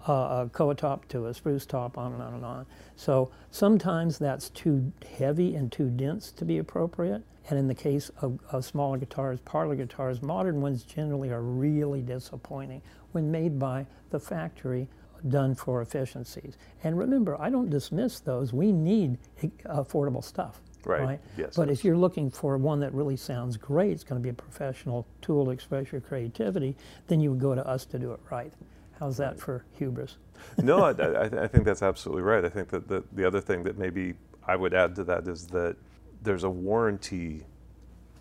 [0.09, 2.67] a koa top to a spruce top, on and on and on.
[2.97, 7.23] So sometimes that's too heavy and too dense to be appropriate.
[7.51, 12.01] And in the case of, of smaller guitars, parlor guitars, modern ones generally are really
[12.01, 12.81] disappointing
[13.13, 14.89] when made by the factory
[15.29, 16.57] done for efficiencies.
[16.85, 18.53] And remember, I don't dismiss those.
[18.53, 19.19] We need
[19.67, 20.63] affordable stuff.
[20.85, 21.21] Right.
[21.37, 24.31] Yes, But if you're looking for one that really sounds great, it's going to be
[24.31, 28.13] a professional tool to express your creativity, then you would go to us to do
[28.13, 28.53] it right.
[28.99, 30.17] How's that for hubris?
[30.59, 32.45] no, I, I, I think that's absolutely right.
[32.45, 34.15] I think that the, the other thing that maybe
[34.47, 35.77] I would add to that is that
[36.23, 37.45] there's a warranty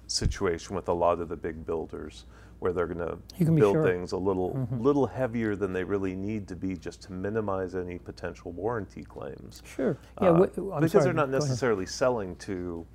[0.07, 2.25] situation with a lot of the big builders
[2.61, 3.83] where they're going to build sure.
[3.83, 7.97] things a little little heavier than they really need to be just to minimize any
[7.97, 9.63] potential warranty claims.
[9.65, 9.97] Sure.
[10.21, 10.29] Yeah.
[10.29, 11.41] Uh, I'm because sorry, they're not ahead.
[11.41, 12.85] necessarily selling to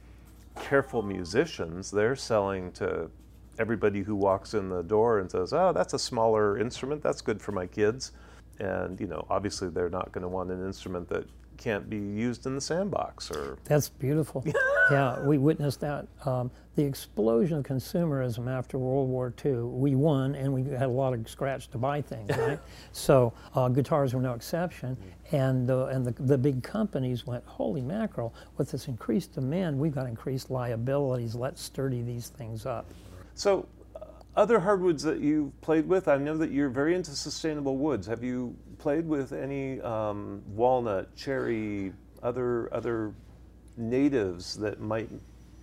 [0.60, 1.90] careful musicians.
[1.90, 3.10] They're selling to
[3.58, 7.02] everybody who walks in the door and says, "Oh, that's a smaller instrument.
[7.02, 8.12] That's good for my kids."
[8.60, 11.26] And you know, obviously, they're not going to want an instrument that
[11.56, 14.44] can't be used in the sandbox or That's beautiful.
[14.90, 16.06] yeah, we witnessed that.
[16.24, 19.52] Um, the explosion of consumerism after World War II.
[19.52, 22.60] We won, and we had a lot of scratch to buy things, right?
[22.92, 24.96] so uh, guitars were no exception.
[25.32, 29.94] And, uh, and the, the big companies went, holy mackerel, with this increased demand, we've
[29.94, 31.34] got increased liabilities.
[31.34, 32.86] Let's sturdy these things up.
[33.34, 34.04] So, uh,
[34.36, 38.06] other hardwoods that you've played with, I know that you're very into sustainable woods.
[38.06, 43.12] Have you played with any um, walnut, cherry, other other
[43.76, 45.08] natives that might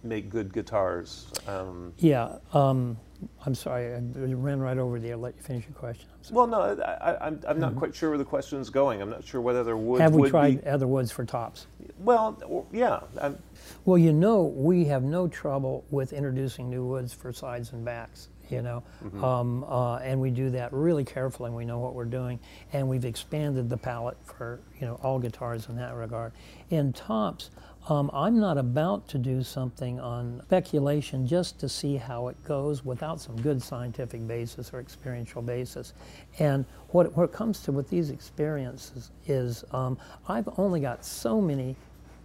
[0.03, 1.27] make good guitars?
[1.47, 2.97] Um, Yeah, um,
[3.45, 3.99] I'm sorry, I
[4.33, 5.15] ran right over there.
[5.15, 6.07] Let you finish your question.
[6.29, 9.01] Well, no, I, I'm, I'm not quite sure where the question is going.
[9.01, 10.69] I'm not sure what other woods Have we would tried be.
[10.69, 11.67] other woods for tops?
[11.99, 13.01] Well, yeah.
[13.21, 13.37] I'm,
[13.85, 18.27] Well, you know, we have no trouble with introducing new woods for sides and backs,
[18.49, 18.83] you know,
[19.21, 21.47] um, uh, and we do that really carefully.
[21.47, 22.39] and We know what we're doing,
[22.73, 26.33] and we've expanded the palette for you know all guitars in that regard.
[26.71, 27.51] In tops,
[27.89, 32.85] um, I'm not about to do something on speculation just to see how it goes
[32.85, 35.93] without some good scientific basis or experiential basis.
[36.39, 41.75] And what, what comes to with these experiences is um, I've only got so many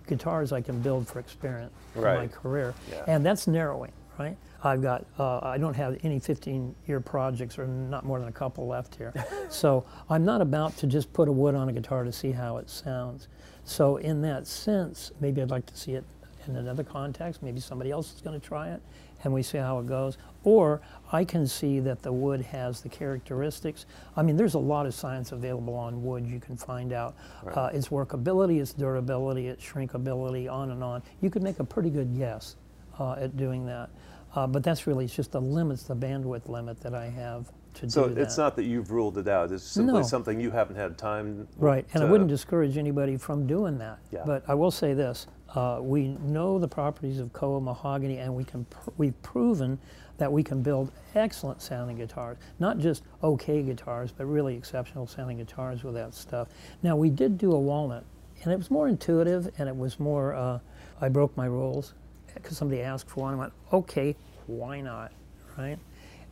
[0.06, 3.04] guitars I can build for experience in my career, Yeah.
[3.08, 4.36] and that's narrowing, right?
[4.64, 8.66] I've got uh, I don't have any 15-year projects or not more than a couple
[8.66, 9.12] left here,
[9.50, 12.56] so I'm not about to just put a wood on a guitar to see how
[12.56, 13.28] it sounds.
[13.68, 16.04] So in that sense, maybe I'd like to see it
[16.46, 17.42] in another context.
[17.42, 18.80] Maybe somebody else is going to try it,
[19.22, 20.16] and we see how it goes.
[20.42, 20.80] Or
[21.12, 23.84] I can see that the wood has the characteristics.
[24.16, 26.26] I mean, there's a lot of science available on wood.
[26.26, 27.14] You can find out
[27.52, 31.02] uh, its workability, its durability, its shrinkability, on and on.
[31.20, 32.56] You could make a pretty good guess
[32.98, 33.90] uh, at doing that.
[34.34, 37.90] Uh, but that's really it's just the limits, the bandwidth limit that I have to
[37.90, 38.20] so do that.
[38.22, 39.52] it's not that you've ruled it out.
[39.52, 40.02] It's simply No.
[40.02, 41.46] something you haven't had time.
[41.56, 43.98] Right, and I wouldn't discourage anybody from doing that.
[44.10, 44.22] Yeah.
[44.26, 48.44] But I will say this: uh, we know the properties of koa mahogany, and we
[48.44, 49.78] can pr- we've proven
[50.18, 55.38] that we can build excellent sounding guitars, not just okay guitars, but really exceptional sounding
[55.38, 56.48] guitars with that stuff.
[56.82, 58.04] Now we did do a walnut,
[58.42, 60.34] and it was more intuitive, and it was more.
[60.34, 60.58] Uh,
[61.00, 61.94] I broke my rules
[62.34, 63.34] because somebody asked for one.
[63.34, 64.16] I went, okay,
[64.48, 65.12] why not,
[65.56, 65.78] right?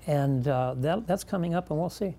[0.07, 2.15] And uh, that, that's coming up, and we'll see.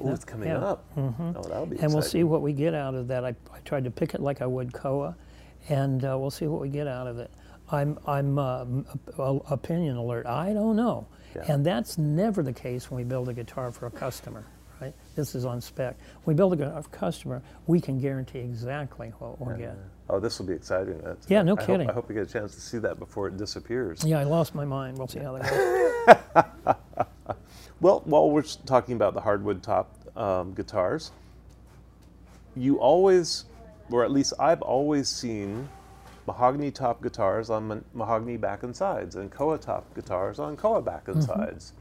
[0.00, 0.58] Oh, it's coming Yeah.
[0.58, 0.84] up.
[0.96, 3.24] Oh, that'll be And we'll see what we get out of that.
[3.24, 5.16] I, I tried to pick it like I would Koa,
[5.68, 7.30] and uh, we'll see what we get out of it.
[7.70, 8.64] I'm, I'm uh,
[9.50, 10.24] opinion alert.
[10.26, 11.06] I don't know.
[11.36, 11.52] Yeah.
[11.52, 14.46] And that's never the case when we build a guitar for a customer,
[14.80, 14.94] right?
[15.16, 15.96] This is on spec.
[16.24, 19.76] When we build a customer, we can guarantee exactly what we'll get.
[20.08, 20.96] Oh, this will be exciting.
[20.98, 21.88] That's- Yeah, no I kidding.
[21.88, 24.02] Hope, I hope we get a chance to see that before it disappears.
[24.04, 24.96] Yeah, I lost my mind.
[24.96, 26.74] We'll see how that goes.
[27.80, 31.12] Well, while we're talking about the hardwood top um, guitars,
[32.56, 33.44] you always,
[33.90, 35.68] or at least I've always seen
[36.26, 40.82] mahogany top guitars on ma- mahogany back and sides and koa top guitars on koa
[40.82, 41.40] back and Mm-hmm.
[41.40, 41.72] sides.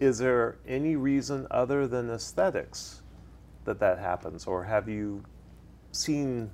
[0.00, 3.02] Is there any reason other than aesthetics
[3.66, 5.22] that that happens, or have you
[5.92, 6.50] seen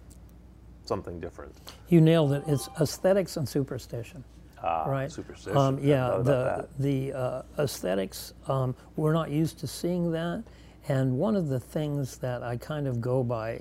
[0.85, 1.55] something different?
[1.89, 2.43] You nailed it.
[2.47, 4.25] It's aesthetics and superstition.
[4.67, 5.11] Ah, right.
[5.11, 5.57] superstition.
[5.57, 8.35] Um, yeah, the the uh, aesthetics.
[8.49, 10.45] Um, we're not used to seeing that,
[10.89, 13.61] and one of the things that I kind of go by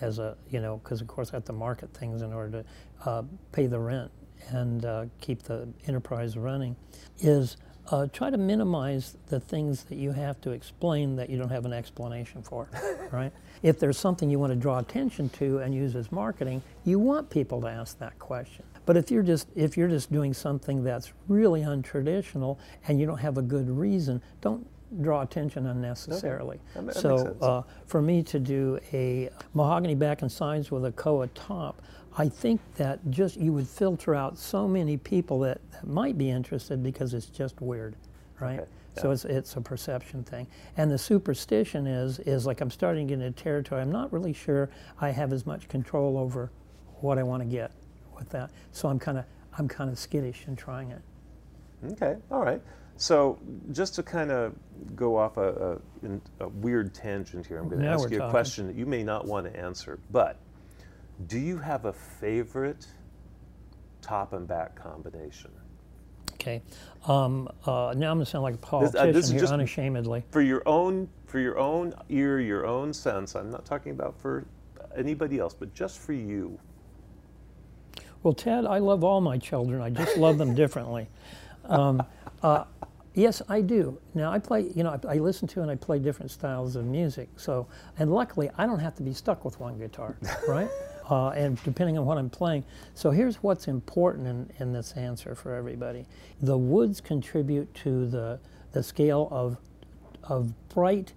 [0.00, 3.08] as a you know because of course I have to market things in order to
[3.10, 3.22] uh,
[3.52, 4.10] pay the rent
[4.50, 6.76] and uh, keep the enterprise running,
[7.18, 7.56] is
[7.90, 11.64] uh, try to minimize the things that you have to explain that you don't have
[11.66, 12.68] an explanation for,
[13.12, 13.32] right?
[13.62, 17.28] If there's something you want to draw attention to and use as marketing, you want
[17.30, 18.64] people to ask that question.
[18.86, 23.18] But if you're just if you're just doing something that's really untraditional and you don't
[23.18, 24.66] have a good reason, don't
[25.02, 26.58] draw attention unnecessarily.
[26.74, 27.36] That that so.
[27.40, 31.82] Uh, for me to do a mahogany back and sides with a koa top,
[32.16, 36.30] I think that just you would filter out so many people that, that might be
[36.30, 37.94] interested because it's just weird,
[38.40, 38.60] right?
[38.60, 38.68] Okay,
[39.00, 40.46] So it's it's a perception thing.
[40.76, 43.80] And the superstition is is like I'm starting to get into territory.
[43.80, 44.70] I'm not really sure
[45.00, 46.50] I have as much control over
[47.00, 47.72] what I want to get
[48.16, 48.50] with that.
[48.72, 49.24] So I'm kind of
[49.58, 51.02] I'm kind of skittish in trying it.
[51.92, 52.60] Okay, all right.
[52.96, 53.38] So
[53.70, 54.54] just to kind of
[54.96, 58.66] go off a, a, a weird tangent here, I'm going to ask you a question
[58.66, 60.40] that you may not want to answer, but
[61.28, 62.86] do you have a favorite
[64.02, 65.52] top and back combination?
[66.40, 66.62] Okay.
[67.06, 69.40] Um, uh, now I'm going to sound like a This- politician uh, this is here,
[69.40, 70.24] just- unashamedly.
[70.30, 73.34] For your own for your own ear, your own sense.
[73.34, 74.46] I'm not talking about for
[74.96, 76.58] anybody else, but just for you.
[78.22, 79.82] Well, Ted, I love all my children.
[79.82, 81.06] I just love them differently.
[81.66, 82.02] Um,
[82.42, 82.64] uh,
[83.12, 84.00] yes, I do.
[84.14, 84.70] Now I play.
[84.74, 87.28] You know, I, I listen to and I play different styles of music.
[87.36, 87.66] So,
[87.98, 90.16] and luckily, I don't have to be stuck with one guitar,
[90.48, 90.70] right?
[91.10, 92.64] Uh, and depending on what I'm playing.
[92.94, 96.06] So here's what's important in, in this answer for everybody.
[96.42, 98.40] The woods contribute to the
[98.72, 99.56] the scale of
[100.24, 101.14] of bright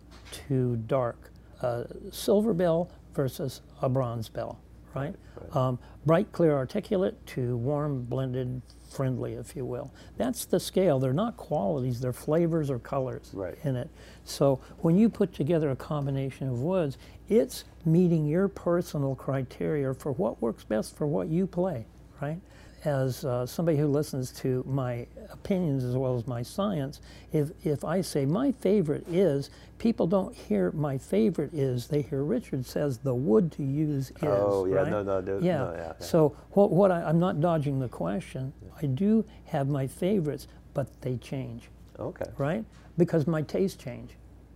[0.47, 1.31] to dark.
[1.61, 4.59] Uh, silver bell versus a bronze bell,
[4.95, 5.13] right?
[5.53, 8.61] Um, bright, clear, articulate to warm, blended,
[8.91, 9.91] friendly, if you will.
[10.17, 10.99] That's the scale.
[10.99, 13.57] They're not qualities, they're flavors or colors Right.
[13.63, 13.89] in it.
[14.25, 16.97] So when you put together a combination of woods,
[17.29, 21.85] it's meeting your personal criteria for what works best for what you play,
[22.21, 22.39] right?
[22.83, 26.99] As uh, somebody who listens to my opinions as well as my science,
[27.31, 32.23] if, if I say my favorite is, people don't hear my favorite is, they hear
[32.23, 34.15] Richard says the wood to use is.
[34.23, 34.89] Oh, yeah, right?
[34.91, 35.57] no, no, no, yeah.
[35.57, 35.93] no, yeah, yeah.
[35.99, 38.51] So what, what I, I'm not dodging the question.
[38.81, 41.69] I do have my favorites, but they change
[41.99, 42.25] Okay.
[42.37, 42.65] right?
[42.97, 44.11] Because my tastes change.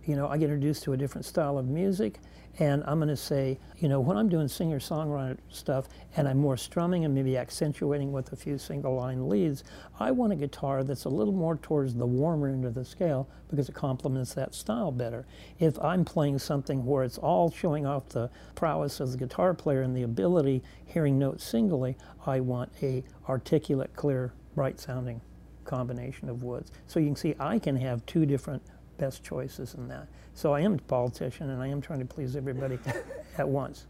[0.06, 2.20] You know, I get introduced to a different style of music,
[2.60, 6.38] and I'm going to say, you know, when I'm doing singer songwriter stuff and I'm
[6.38, 9.64] more strumming and maybe accentuating with a few single line leads,
[9.98, 13.28] I want a guitar that's a little more towards the warmer end of the scale
[13.48, 15.26] because it complements that style better.
[15.58, 19.82] If I'm playing something where it's all showing off the prowess of the guitar player
[19.82, 25.20] and the ability hearing notes singly, I want a articulate, clear, bright sounding
[25.64, 26.70] combination of woods.
[26.86, 28.62] So you can see I can have two different
[28.98, 30.06] best choices in that.
[30.34, 32.78] So I am a politician and I am trying to please everybody
[33.38, 33.86] at once.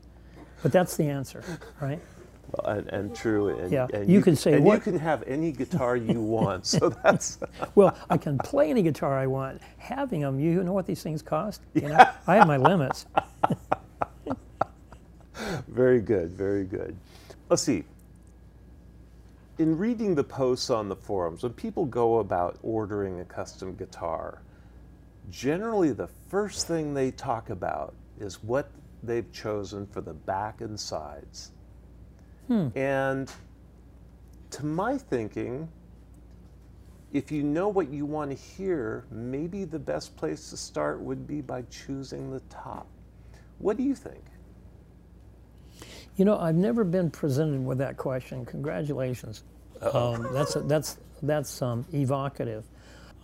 [0.62, 1.42] But that's the answer,
[1.80, 2.00] right?
[2.52, 3.48] Well, and, and true.
[3.59, 6.66] And, Yeah, and you could say and what- you can have any guitar you want.
[6.66, 7.38] So that's
[7.74, 9.61] Well, I can play any guitar I want.
[9.78, 11.61] Having them, you know what these things cost?
[11.74, 13.07] You know, I have my limits.
[15.68, 16.96] Very good, very good.
[17.50, 17.84] Let's see.
[19.59, 24.40] In reading the posts on the forums, when people go about ordering a custom guitar,
[25.30, 28.70] generally the first thing they talk about is what
[29.02, 31.50] they've chosen for the back and sides.
[32.76, 33.30] And
[34.50, 35.68] to my thinking,
[37.12, 41.26] if you know what you want to hear, maybe the best place to start would
[41.26, 42.86] be by choosing the top.
[43.58, 44.22] What do you think?
[46.16, 48.44] You know, I've never been presented with that question.
[48.44, 49.44] Congratulations.
[49.80, 52.64] Um, that's that's that's um, evocative.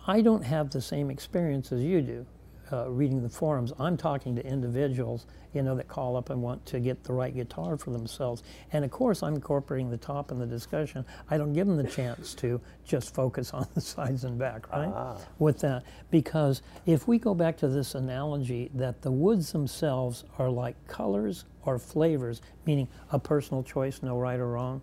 [0.05, 2.25] I don't have the same experience as you do,
[2.71, 3.71] uh, reading the forums.
[3.79, 7.33] I'm talking to individuals, you know, that call up and want to get the right
[7.33, 8.43] guitar for themselves.
[8.73, 11.05] And of course, I'm incorporating the top in the discussion.
[11.29, 14.91] I don't give them the chance to just focus on the sides and back, right?
[14.93, 15.17] Ah.
[15.39, 20.49] With that, because if we go back to this analogy that the woods themselves are
[20.49, 24.81] like colors or flavors, meaning a personal choice, no right or wrong,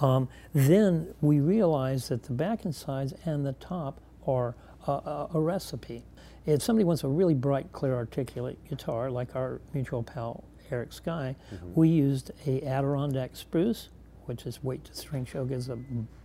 [0.00, 4.54] um, then we realize that the back and sides and the top are
[4.86, 6.04] a, a, a recipe.
[6.44, 11.36] If somebody wants a really bright, clear, articulate guitar, like our mutual pal Eric Skye,
[11.54, 11.72] mm-hmm.
[11.74, 13.90] we used a Adirondack spruce,
[14.24, 15.76] which is weight to strength ratio gives a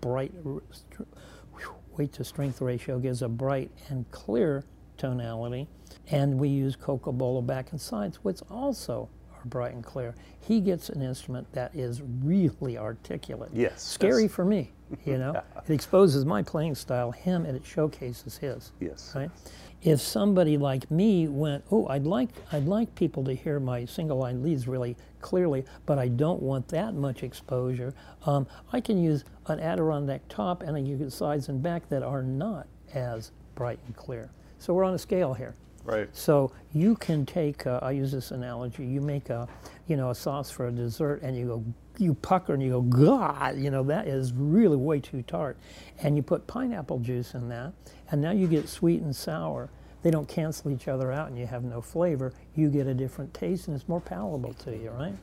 [0.01, 1.03] bright, r- str-
[1.55, 4.63] whew, weight to strength ratio gives a bright and clear
[4.97, 5.67] tonality,
[6.09, 10.15] and we use cocobolo back and sides, which also are bright and clear.
[10.39, 13.51] He gets an instrument that is really articulate.
[13.53, 14.71] Yes, Scary for me,
[15.05, 15.41] you know.
[15.67, 18.71] It exposes my playing style, him, and it showcases his.
[18.79, 19.11] Yes.
[19.13, 19.29] Right?
[19.81, 24.17] If somebody like me went, oh, I'd like I'd like people to hear my single
[24.17, 27.93] line leads really clearly, but I don't want that much exposure.
[28.25, 32.23] Um, I can use an Adirondack top and I use sides and back that are
[32.23, 34.31] not as bright and clear.
[34.57, 35.55] So we're on a scale here.
[35.83, 36.09] Right.
[36.11, 39.47] So you can take, uh, I use this analogy, you make a,
[39.87, 41.63] you know, a sauce for a dessert and you go,
[41.99, 45.57] you pucker and you go, God, you know, that is really way too tart.
[46.01, 47.73] And you put pineapple juice in that,
[48.11, 49.69] and now you get sweet and sour.
[50.03, 52.31] They don't cancel each other out and you have no flavor.
[52.55, 55.15] You get a different taste and it's more palatable to you, right?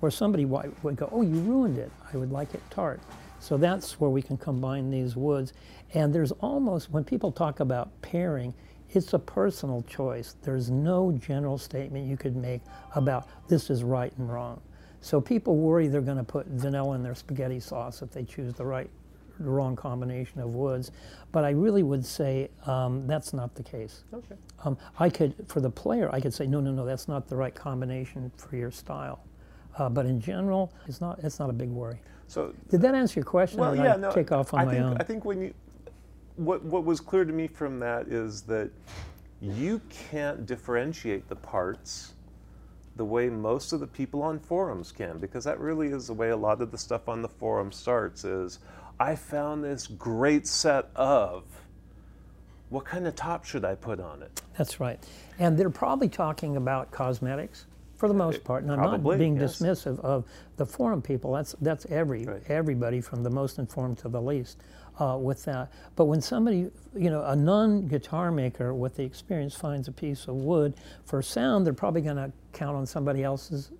[0.00, 1.90] Or somebody would go, oh, you ruined it.
[2.12, 3.00] I would like it tart.
[3.40, 5.54] So that's where we can combine these woods.
[5.94, 8.54] And there's almost, when people talk about pairing,
[8.90, 10.36] it's a personal choice.
[10.42, 12.62] There's no general statement you could make
[12.94, 14.60] about this is right and wrong.
[15.00, 18.54] So people worry they're going to put vanilla in their spaghetti sauce if they choose
[18.54, 18.90] the right,
[19.38, 20.90] the wrong combination of woods.
[21.32, 24.04] But I really would say um, that's not the case.
[24.12, 24.34] Okay.
[24.64, 27.36] Um, I could, for the player, I could say, no, no, no, that's not the
[27.36, 29.20] right combination for your style.
[29.76, 31.20] Uh, but in general, it's not.
[31.22, 32.00] It's not a big worry.
[32.26, 33.60] So Did that answer your question?
[33.60, 34.10] Well, yeah, I no.
[34.10, 34.96] take off on I my think, own.
[34.98, 35.54] I think when you,
[36.34, 38.70] what what was clear to me from that is that
[39.40, 42.14] you can't differentiate the parts
[42.98, 46.28] the way most of the people on forums can, because that really is the way
[46.28, 48.24] a lot of the stuff on the forum starts.
[48.24, 48.58] Is
[49.00, 51.44] I found this great set of.
[52.68, 54.42] What kind of top should I put on it?
[54.58, 55.02] That's right.
[55.38, 57.64] And they're probably talking about cosmetics
[57.98, 58.62] for the most part.
[58.62, 59.58] And I'm Probably, not being yes.
[59.60, 60.24] dismissive of
[60.56, 61.32] the forum people.
[61.32, 62.42] That's that's every Right.
[62.48, 64.62] everybody from the most informed to the least
[65.00, 65.70] uh, with that.
[65.96, 70.36] But when somebody, you know, a non-guitar maker with the experience finds a piece of
[70.36, 70.74] wood
[71.04, 73.72] for sound, they're probably going to count on somebody else's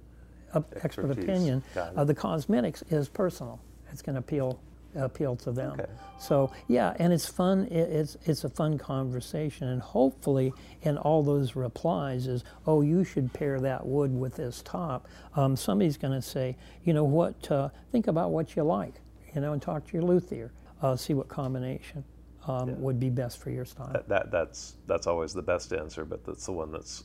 [0.52, 1.24] uh, expert Expertise.
[1.24, 1.62] opinion.
[1.76, 3.60] Uh, the cosmetics is personal.
[3.92, 4.60] It's going to appeal
[4.94, 5.72] appeal to them.
[5.72, 5.90] Okay.
[6.18, 7.66] So yeah, and it's fun.
[7.66, 13.04] It, it's it's a fun conversation, and hopefully, in all those replies is, oh, you
[13.04, 15.08] should pair that wood with this top.
[15.34, 17.50] Um, somebody's going to say, you know what?
[17.50, 18.94] Uh, think about what you like,
[19.34, 20.52] you know, and talk to your luthier.
[20.80, 22.04] Uh, see what combination
[22.46, 23.90] um, would be best for your style.
[23.92, 27.04] That, that that's that's always the best answer, but that's the one that's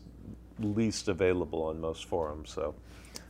[0.59, 2.51] least available on most forums.
[2.51, 2.75] So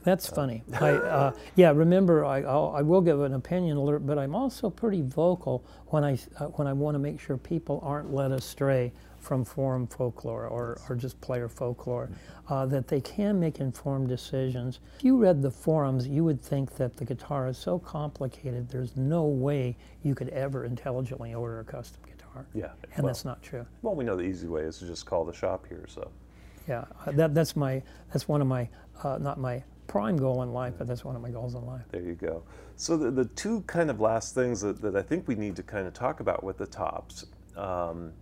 [0.04, 0.64] That's funny.
[0.80, 4.70] I, uh, yeah, remember, I, I'll, I will give an opinion alert, but I'm also
[4.70, 8.91] pretty vocal when I, uh, when I want to make sure people aren't led astray
[9.20, 12.10] from forum folklore or, or just player folklore,
[12.49, 14.80] uh, that they can make informed decisions.
[14.97, 18.97] If you read the forums, you would think that the guitar is so complicated, there's
[18.97, 22.45] no way you could ever intelligently order a custom guitar.
[22.54, 23.66] yeah, And well, that's not true.
[23.82, 25.86] well, we know the easy way is to just call the shop here.
[25.88, 26.12] So
[26.68, 27.82] Yeah, uh, that, that's my,
[28.12, 28.68] that's one of my,
[29.06, 31.84] uh, not my prime goal in life, but that's one of my goals in life.
[31.92, 32.44] There you go.
[32.76, 35.64] So the, the two kind of last things that, that I think we need to
[35.64, 37.26] kind of talk about with the tops,
[37.56, 38.14] um,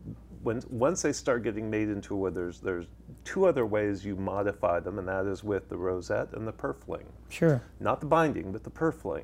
[0.43, 2.87] when once they start getting made into wood, there's there's
[3.23, 7.05] two other ways you modify them, and that is with the rosette and the purfling.
[7.29, 7.61] Sure.
[7.79, 9.23] Not the binding, but the purfling.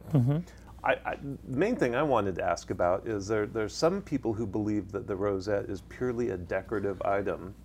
[0.83, 4.31] I, I, the main thing I wanted to ask about is there there's some people
[4.31, 7.55] who believe that the rosette is purely a decorative item,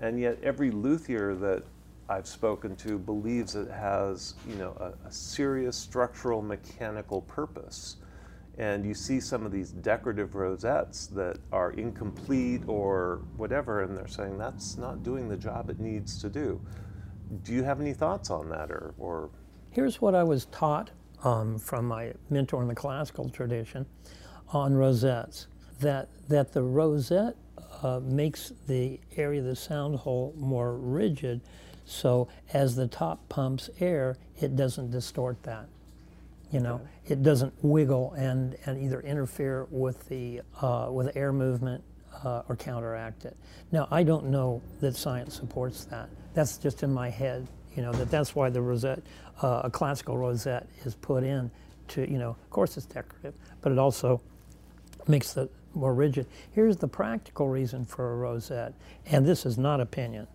[0.00, 1.64] and yet every luthier that
[2.08, 7.96] I've spoken to believes it has you know a, a serious structural mechanical purpose.
[8.56, 14.06] And you see some of these decorative rosettes that are incomplete or whatever, and they're
[14.06, 16.60] saying that's not doing the job it needs to do.
[17.42, 19.30] Do you have any thoughts on that, or, or
[19.70, 20.90] Here's what I was taught
[21.24, 23.86] um, from my mentor in the classical tradition
[24.50, 25.48] on rosettes
[25.80, 27.34] that, that the rosette
[27.82, 31.40] uh, makes the area of the sound hole more rigid,
[31.84, 35.68] so as the top pumps air, it doesn't distort that.
[36.50, 41.82] You know, it doesn't wiggle and, and either interfere with the uh, with air movement
[42.22, 43.36] uh, or counteract it.
[43.72, 46.08] Now, I don't know that science supports that.
[46.32, 47.48] That's just in my head.
[47.74, 49.02] You know that that's why the rosette,
[49.42, 51.50] uh, a classical rosette, is put in
[51.88, 52.30] to you know.
[52.30, 54.20] Of course, it's decorative, but it also
[55.08, 56.26] makes it more rigid.
[56.52, 58.74] Here's the practical reason for a rosette,
[59.06, 60.28] and this is not opinion.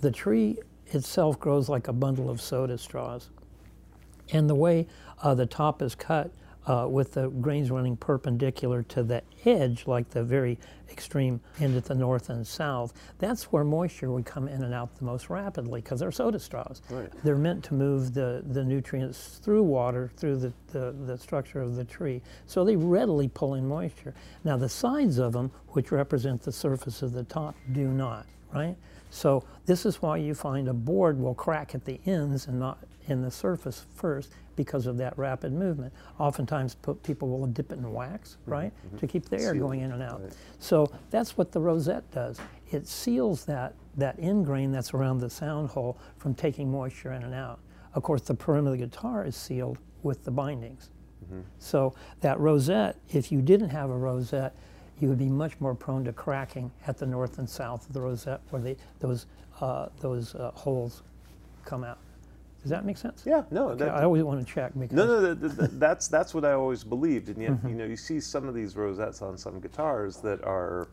[0.00, 0.58] The tree
[0.88, 3.30] itself grows like a bundle of soda straws.
[4.32, 4.86] And the way
[5.22, 6.32] uh, the top is cut
[6.66, 10.58] uh, with the grains running perpendicular to the edge, like the very
[10.90, 14.96] extreme end at the north and south, that's where moisture would come in and out
[14.98, 16.82] the most rapidly because they're soda straws.
[16.90, 17.08] Right.
[17.22, 21.76] They're meant to move the, the nutrients through water, through the, the, the structure of
[21.76, 22.20] the tree.
[22.46, 24.14] So they readily pull in moisture.
[24.42, 28.26] Now, the sides of them, which represent the surface of the top, do not.
[28.52, 28.76] right?
[29.16, 32.80] So this is why you find a board will crack at the ends and not
[33.08, 35.94] in the surface first because of that rapid movement.
[36.18, 38.50] Oftentimes people will dip it in wax, mm-hmm.
[38.50, 40.22] right, to keep the air Seal going in and out.
[40.22, 40.32] right.
[40.58, 42.38] So that's what the rosette does.
[42.70, 47.22] It seals that, that end grain that's around the sound hole from taking moisture in
[47.22, 47.60] and out.
[47.94, 50.90] Of course, the perimeter of the guitar is sealed with the bindings.
[51.24, 51.40] Mm-hmm.
[51.58, 54.54] So that rosette, if you didn't have a rosette,
[55.00, 58.00] you would be much more prone to cracking at the north and south of the
[58.00, 59.26] rosette where they, those,
[59.60, 61.02] uh, those uh, holes
[61.64, 61.98] come out.
[62.62, 63.22] Does that make sense?
[63.24, 65.78] Yeah, no, Okay, that, I always want to check because No, no, that, that- that-
[65.80, 67.68] that's that's what I always believed, and yet Mm-hmm.
[67.68, 70.88] you know you see some of these rosettes on some guitars that are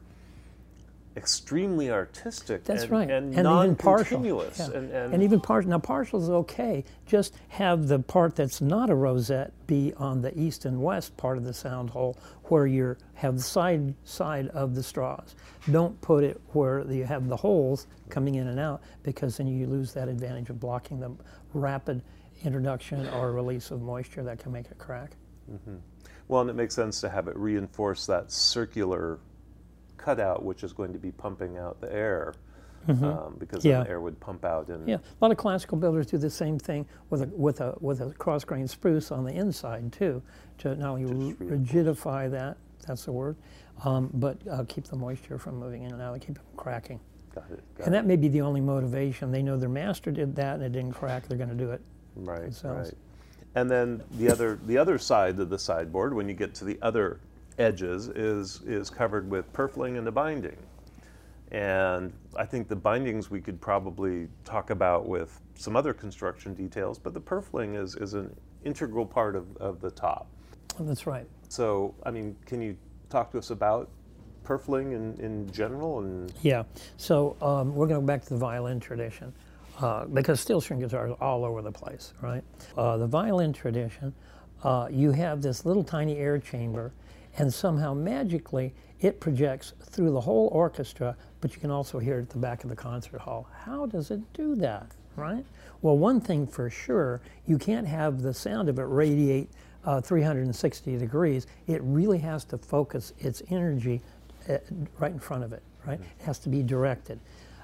[1.15, 4.19] extremely artistic That's and, right, and, even partial.
[4.19, 4.77] non-continuous, Yeah.
[4.77, 5.69] and, and, And even partial.
[5.69, 6.83] Now, partial is okay.
[7.05, 11.37] Just have the part that's not a rosette be on the east and west part
[11.37, 15.35] of the sound hole, where you have the side side of the straws.
[15.71, 19.67] Don't put it where you have the holes coming in and out, because then you
[19.67, 21.11] lose that advantage of blocking the
[21.53, 22.01] rapid
[22.43, 25.11] introduction or release of moisture that can make it crack.
[25.51, 25.75] Mm-hmm.
[26.27, 29.19] well, and it makes sense to have it reinforce that circular
[30.07, 32.33] cutout, which is going to be pumping out the air,
[32.89, 33.67] um, because Mm-hmm.
[33.67, 33.73] Yeah.
[33.77, 36.29] then the air would pump out and Yeah, a lot of classical builders do the
[36.29, 40.21] same thing with a with a with a cross grain spruce on the inside too,
[40.59, 43.37] to not only rigidify that that's the word,
[43.85, 46.99] um, but uh, keep the moisture from moving in and out, keep it from cracking.
[47.33, 47.97] got it, got And it.
[47.99, 49.31] that may be the only motivation.
[49.31, 51.25] They know their master did that and it didn't crack.
[51.29, 51.81] They're going to do it.
[52.17, 52.89] Right, themselves.
[52.89, 52.97] right.
[53.55, 56.77] And then the other the other side of the sideboard, when you get to the
[56.81, 57.19] other
[57.57, 60.57] edges, is is covered with purfling and the binding.
[61.51, 66.97] And I think the bindings we could probably talk about with some other construction details,
[66.97, 68.35] but the purfling is, is an
[68.65, 70.27] integral part of, of the top.
[70.79, 71.27] That's right.
[71.49, 72.75] So, I mean, can you
[73.09, 73.89] talk to us about
[74.43, 75.99] purfling in, in general?
[75.99, 76.63] And Yeah.
[76.97, 79.31] So um, we're going to go back to the violin tradition
[79.79, 82.43] uh, because steel string guitars are all over the place, right?
[82.75, 84.11] Uh, the violin tradition,
[84.63, 86.91] uh, you have this little tiny air chamber,
[87.37, 92.23] and somehow magically it projects through the whole orchestra, but you can also hear it
[92.23, 93.47] at the back of the concert hall.
[93.65, 95.45] How does it do that, right?
[95.81, 99.49] Well, one thing for sure, you can't have the sound of it radiate
[99.85, 101.47] uh, 360 degrees.
[101.67, 104.01] It really has to focus its energy
[104.49, 104.57] uh,
[104.99, 105.99] right in front of it, right?
[105.99, 107.19] It has to be directed.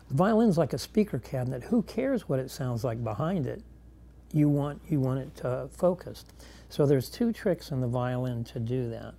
[0.10, 1.64] The violin's like a speaker cabinet.
[1.64, 3.62] Who cares what it sounds like behind it?
[4.34, 6.34] You want you want it uh, focused.
[6.70, 9.16] So there's two tricks in the violin to do that,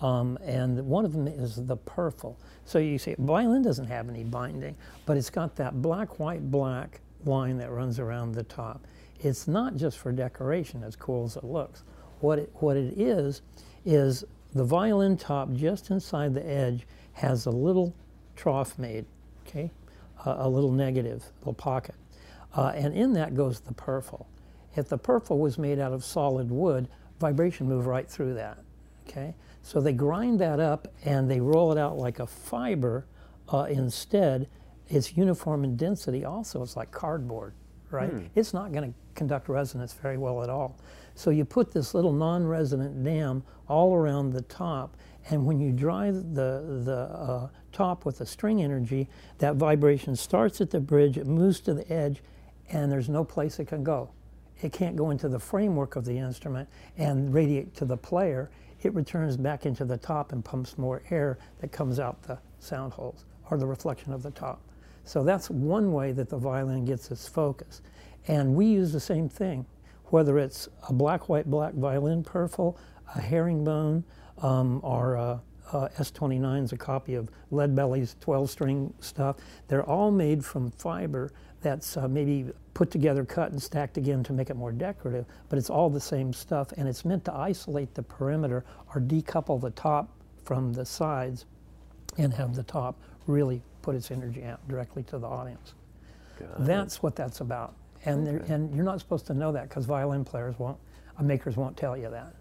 [0.00, 2.36] um, and one of them is the purfle.
[2.64, 4.76] So you see, violin doesn't have any binding,
[5.06, 8.86] but it's got that black, white, black line that runs around the top.
[9.20, 11.84] It's not just for decoration, as cool as it looks.
[12.20, 13.42] What it, what it is,
[13.84, 14.24] is
[14.54, 17.94] the violin top just inside the edge has a little
[18.36, 19.04] trough made,
[19.46, 19.70] okay,
[20.24, 21.94] a, a little negative, little pocket,
[22.56, 24.26] uh, and in that goes the purfle.
[24.76, 26.88] If the purfle was made out of solid wood,
[27.18, 28.58] vibration move right through that,
[29.06, 29.34] okay.
[29.62, 33.06] So they grind that up and they roll it out like a fiber.
[33.48, 34.48] Uh, instead,
[34.88, 36.24] it's uniform in density.
[36.24, 37.54] Also, it's like cardboard,
[37.90, 38.10] right?
[38.34, 40.78] It's not going to conduct resonance very well at all.
[41.14, 44.96] So you put this little non-resonant dam all around the top,
[45.28, 49.08] and when you drive the the uh, top with the string energy,
[49.38, 52.22] that vibration starts at the bridge, it moves to the edge,
[52.70, 54.08] and there's no place it can go.
[54.62, 58.50] It can't go into the framework of the instrument and radiate to the player.
[58.82, 62.92] It returns back into the top and pumps more air that comes out the sound
[62.92, 64.60] holes or the reflection of the top.
[65.04, 67.82] So that's one way that the violin gets its focus.
[68.28, 69.66] And we use the same thing,
[70.06, 72.76] whether it's a black, white, black violin purfle,
[73.14, 74.04] a herringbone,
[74.38, 75.40] um, or a,
[75.72, 79.36] a S29 is a copy of Leadbelly's 12 string stuff.
[79.68, 81.32] They're all made from fiber
[81.62, 85.58] that's uh, maybe put together, cut, and stacked again to make it more decorative, but
[85.58, 89.70] it's all the same stuff, and it's meant to isolate the perimeter or decouple the
[89.70, 90.08] top
[90.44, 91.44] from the sides
[92.18, 92.96] and have the top
[93.26, 95.74] really put its energy out directly to the audience.
[96.60, 97.74] That's what that's about.
[98.06, 100.78] And, there- and you're not supposed to know that because violin players won't,
[101.18, 102.34] uh, makers won't tell you that.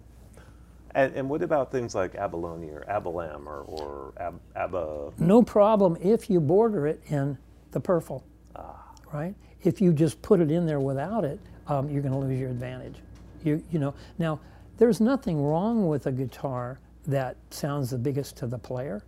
[0.95, 5.11] And, and what about things like abalone or abalam or, or ab, abba?
[5.19, 7.37] No problem if you border it in
[7.71, 8.23] the purfle,
[9.13, 9.35] right?
[9.63, 12.49] If you just put it in there without it, um, you're going to lose your
[12.49, 12.95] advantage.
[13.43, 14.39] You, you know, now
[14.77, 19.01] there's nothing wrong with a guitar that sounds the biggest to the player.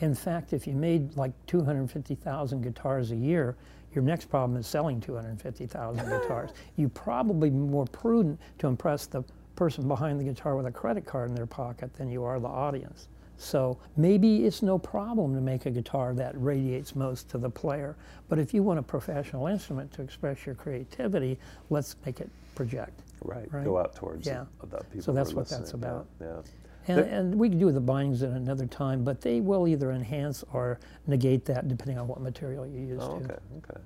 [0.00, 3.56] In fact, if you made like 250,000 guitars a year,
[3.94, 6.50] your next problem is selling 250,000 guitars.
[6.76, 9.22] You probably be more prudent to impress the
[9.54, 12.48] person behind the guitar with a credit card in their pocket than you are the
[12.48, 13.08] audience.
[13.38, 17.96] So maybe it's no problem to make a guitar that radiates most to the player.
[18.28, 21.38] But if you want a professional instrument to express your creativity,
[21.70, 23.02] let's make it project.
[23.22, 23.52] Right.
[23.52, 23.64] Right.
[23.64, 24.44] Go out towards Yeah.
[24.62, 25.02] the, people.
[25.02, 25.82] So that's what that's listening.
[25.82, 26.06] Yeah, about.
[26.20, 26.42] Yeah.
[26.88, 30.44] And, and we can do the bindings at another time, but they will either enhance
[30.52, 33.00] or negate that depending on what material you use.
[33.02, 33.24] Oh, too.
[33.24, 33.80] okay, okay.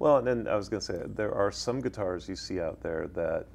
[0.00, 2.80] Well, and then I was going to say there are some guitars you see out
[2.82, 3.46] there that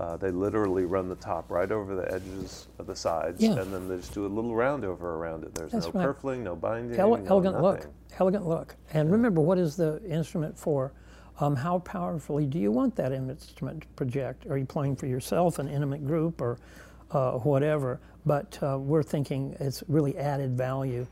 [0.00, 3.58] uh, they literally run the top right over the edges of the sides, Yeah.
[3.58, 5.54] and then they just do a little roundover around it.
[5.54, 6.08] There's That's no right.
[6.08, 7.86] purfling, no binding, Ele- no elegant look,
[8.18, 8.76] elegant look.
[8.94, 10.92] And remember, what is the instrument for?
[11.38, 14.46] Um, how powerfully do you want that instrument to project?
[14.46, 16.58] Are you playing for yourself, an intimate group, or
[17.10, 18.00] uh, whatever?
[18.24, 21.06] But uh, we're thinking it's really added value.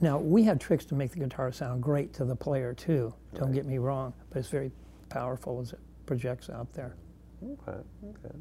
[0.00, 3.14] Now, we have tricks to make the guitar sound great to the player, too.
[3.34, 4.70] Don't get me wrong, but it's very
[5.08, 6.96] powerful as it projects out there.
[7.52, 8.34] Okay, okay.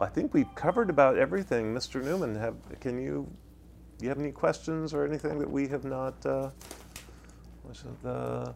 [0.00, 2.02] I think we've covered about everything, Mr.
[2.02, 2.34] Newman.
[2.34, 3.30] Have can you?
[3.98, 6.24] Do you have any questions or anything that we have not?
[6.26, 6.50] Uh,
[7.62, 8.52] what's it, the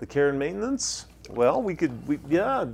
[0.00, 1.06] the care and maintenance?
[1.30, 2.06] Well, we could.
[2.08, 2.64] We yeah.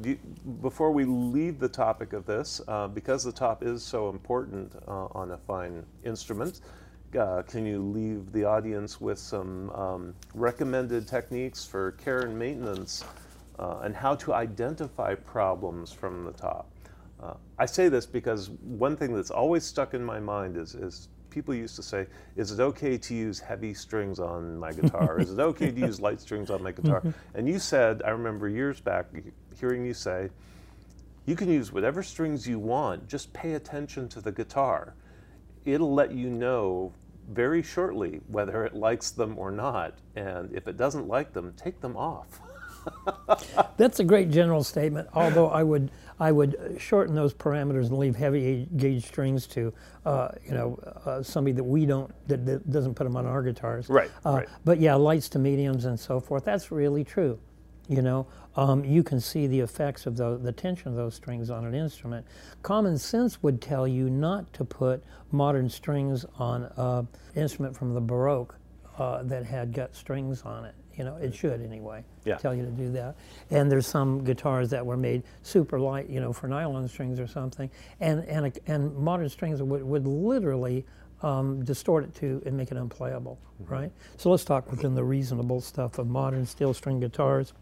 [0.62, 5.06] Before we leave the topic of this, uh, because the top is so important uh,
[5.12, 6.60] on a fine instrument.
[7.18, 13.04] Uh, can you leave the audience with some um, recommended techniques for care and maintenance
[13.58, 16.70] uh, and how to identify problems from the top?
[17.22, 21.08] Uh, I say this because one thing that's always stuck in my mind is, is
[21.30, 25.20] people used to say, is it okay to use heavy strings on my guitar?
[25.20, 27.02] is it okay to use light strings on my guitar?
[27.34, 29.06] And you said, I remember years back
[29.58, 30.30] hearing you say,
[31.26, 34.94] you can use whatever strings you want, just pay attention to the guitar.
[35.64, 36.92] It'll let you know
[37.30, 39.98] very shortly whether it likes them or not.
[40.14, 42.40] And if it doesn't like them, take them off.
[43.76, 45.08] That's a great general statement.
[45.14, 49.72] Although I would I would shorten those parameters and leave heavy gauge strings to
[50.06, 53.42] uh, you know uh, somebody that we don't that, that doesn't put them on our
[53.42, 53.88] guitars.
[53.88, 54.48] Right, Uh, right.
[54.64, 56.44] But yeah, lights to mediums and so forth.
[56.44, 57.38] That's really true.
[57.88, 58.26] You know,
[58.56, 61.74] um, you can see the effects of the, the tension of those strings on an
[61.74, 62.26] instrument.
[62.62, 68.00] Common sense would tell you not to put modern strings on an instrument from the
[68.00, 68.56] Baroque
[68.98, 70.74] uh, that had gut strings on it.
[70.96, 72.04] You know, it should anyway.
[72.24, 72.36] Yeah.
[72.36, 73.16] Tell you to do that.
[73.50, 77.26] And there's some guitars that were made super light, you know, for nylon strings or
[77.26, 77.70] something.
[78.00, 80.84] And and a, and modern strings would, would literally
[81.22, 83.90] um, distort it to and make it unplayable, right?
[84.16, 87.52] So let's talk within the reasonable stuff of modern steel string guitars.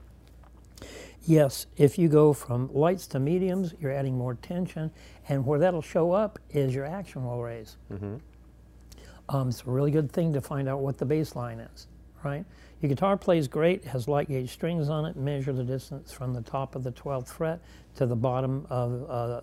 [1.25, 4.91] Yes, if you go from lights to mediums, you're adding more tension,
[5.29, 7.77] and where that'll show up is your action will raise.
[9.29, 11.87] Um, it's a really good thing to find out what the baseline is,
[12.25, 12.45] right?
[12.83, 15.15] Your guitar plays great, has light gauge strings on it.
[15.17, 17.61] Measure the distance from the top of the 12th fret
[17.95, 19.41] to the bottom of uh,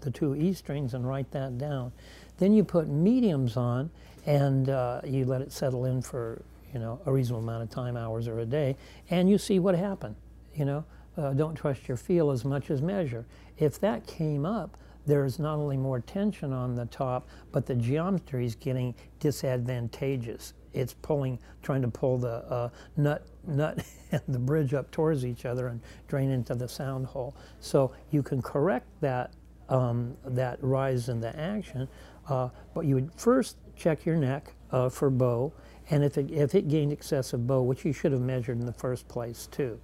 [0.00, 1.92] the- two E strings and write that down.
[2.38, 3.88] Then you put mediums on
[4.26, 6.42] and uh, you let it settle in for
[6.74, 8.76] you know a reasonable amount of time, hours or a day,
[9.10, 10.16] and you see what happened.
[10.54, 10.84] You know,
[11.16, 13.24] uh, don't trust your feel as much as measure.
[13.58, 14.76] If that came up,
[15.06, 20.52] there's not only more tension on the top, but the geometry is getting disadvantageous.
[20.72, 25.44] It's pulling, trying to pull the uh, nut, nut, and the bridge up towards each
[25.44, 27.36] other and drain into the sound hole.
[27.60, 29.32] So you can correct that
[29.68, 31.88] um, that rise in the action,
[32.28, 35.52] uh, but you would first check your neck uh, for bow,
[35.90, 38.72] and if it, if it gained excessive bow, which you should have measured in the
[38.72, 39.80] first place too,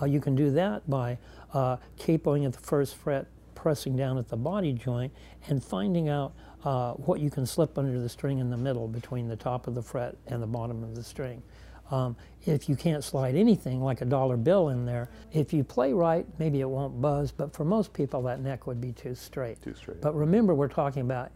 [0.00, 1.18] uh, you can do that by
[1.54, 5.12] uh, capoing at the first fret, pressing down at the body joint,
[5.48, 6.32] and finding out
[6.64, 9.74] uh, what you can slip under the string in the middle between the top of
[9.74, 11.42] the fret and the bottom of the string.
[11.90, 15.92] Um, if you can't slide anything like a dollar bill in there, if you play
[15.92, 19.62] right, maybe it won't buzz, but for most people, that neck would be too straight.
[19.62, 20.00] Too straight.
[20.00, 21.30] But remember, we're talking about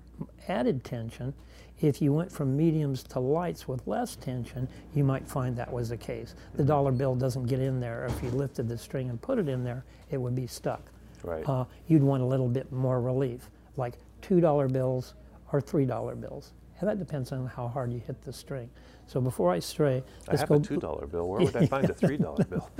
[0.48, 1.32] added tension.
[1.80, 5.88] If you went from mediums to lights with less tension, you might find that was
[5.88, 6.34] the case.
[6.54, 8.06] The dollar bill doesn't get in there.
[8.06, 10.90] If you lifted the string and put it in there, it would be stuck.
[11.24, 11.48] Right.
[11.48, 15.14] Uh, you'd want a little bit more relief, like $2 bills
[15.52, 16.52] or $3 bills.
[16.80, 18.68] And that depends on how hard you hit the string.
[19.06, 20.56] So before I stray, I have go.
[20.56, 21.28] a two dollar bill.
[21.28, 22.70] Where would I find a three dollar bill?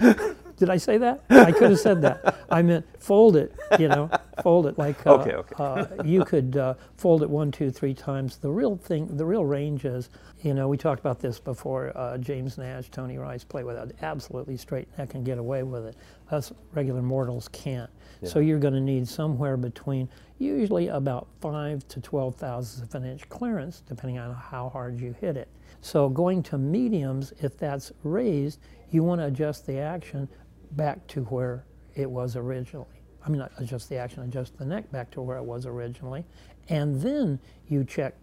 [0.56, 1.24] Did I say that?
[1.28, 2.46] I could have said that.
[2.50, 4.10] I meant fold it, you know,
[4.42, 5.54] fold it like uh, Okay, okay.
[5.58, 8.36] Uh, you could uh, fold it one, two, three times.
[8.36, 10.10] The real thing, the real range is,
[10.42, 11.92] you know, we talked about this before.
[11.96, 15.86] Uh, James Nash, Tony Rice play with an absolutely straight neck and get away with
[15.86, 15.96] it.
[16.30, 17.90] Us regular mortals can't.
[18.24, 20.08] So you're going to need somewhere between
[20.38, 25.14] usually about five to twelve thousandths of an inch clearance, depending on how hard you
[25.20, 25.48] hit it.
[25.80, 28.60] So going to mediums, if that's raised,
[28.90, 30.28] you want to adjust the action
[30.72, 31.64] back to where
[31.96, 33.01] it was originally.
[33.24, 36.24] I mean, not adjust the action, adjust the neck back to where it was originally.
[36.68, 38.14] And then you check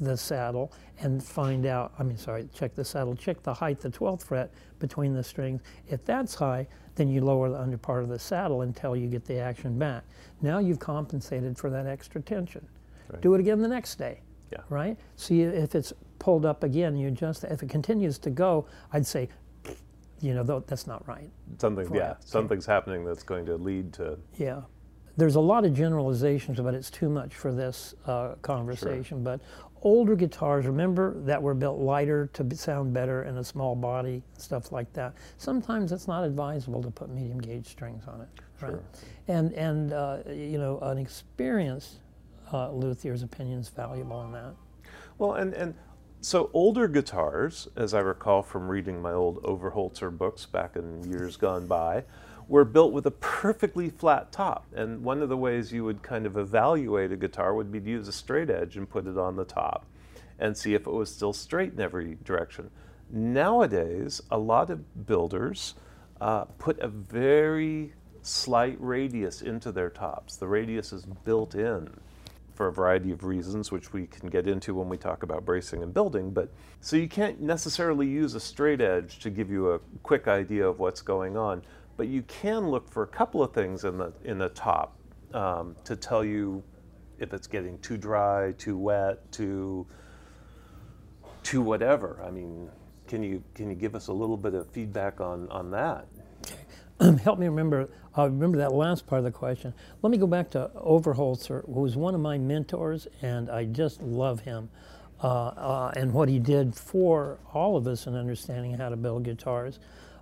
[0.00, 3.90] the saddle and find out, I mean, sorry, check the saddle, check the height, the
[3.90, 5.60] 12th fret between the strings.
[5.88, 9.24] If that's high, then you lower the under part of the saddle until you get
[9.24, 10.04] the action back.
[10.42, 12.66] Now you've compensated for that extra tension.
[13.08, 13.20] Right.
[13.22, 14.20] Do it again the next day.
[14.52, 14.60] Yeah.
[14.68, 14.96] Right?
[15.16, 17.52] See if it's pulled up again, you adjust it.
[17.52, 19.28] If it continues to go, I'd say,
[20.20, 21.30] you know, that's not right.
[21.58, 22.16] Something, yeah, it.
[22.24, 24.18] something's happening that's going to lead to.
[24.36, 24.62] Yeah.
[25.16, 29.24] There's a lot of generalizations, but it's too much for this uh, conversation.
[29.24, 29.40] But
[29.82, 34.70] older guitars, remember that were built lighter to sound better in a small body, stuff
[34.70, 35.14] like that.
[35.36, 38.28] Sometimes it's not advisable to put medium gauge strings on it.
[38.60, 38.70] Right?
[38.70, 38.82] Sure.
[39.26, 41.96] And, and uh, you know, an experienced
[42.52, 44.54] uh, luthier's opinion is valuable in that.
[45.18, 45.74] Well, and, and
[46.20, 51.36] so older guitars, as I recall from reading my old Overholtzer books back in years
[51.36, 52.04] gone by,
[52.48, 54.66] were built with a perfectly flat top.
[54.74, 57.88] And one of the ways you would kind of evaluate a guitar would be to
[57.88, 59.86] use a straight edge and put it on the top
[60.38, 62.70] and see if it was still straight in every direction.
[63.10, 65.74] Nowadays, a lot of builders
[66.20, 67.92] uh, put a very
[68.22, 70.36] slight radius into their tops.
[70.36, 71.90] The radius is built in
[72.58, 75.80] for a variety of reasons, which we can get into when we talk about bracing
[75.84, 76.32] and building.
[76.32, 76.50] But
[76.80, 80.80] so you can't necessarily use a straight edge to give you a quick idea of
[80.80, 81.62] what's going on,
[81.96, 84.98] but you can look for a couple of things in the in the top
[85.34, 86.64] um, to tell you
[87.20, 89.86] if it's getting too dry, too wet, too
[91.44, 92.20] too whatever.
[92.26, 92.68] I mean,
[93.06, 96.08] can you can you give us a little bit of feedback on on that?
[97.22, 97.88] help me remember.
[98.14, 99.72] I remember that last part of the question.
[100.02, 104.02] Let me go back to Overholtzer, who was one of my mentors, and I just
[104.02, 104.68] love him
[105.22, 109.22] uh, uh, and what he did for all of us in understanding how to build
[109.22, 109.78] guitars.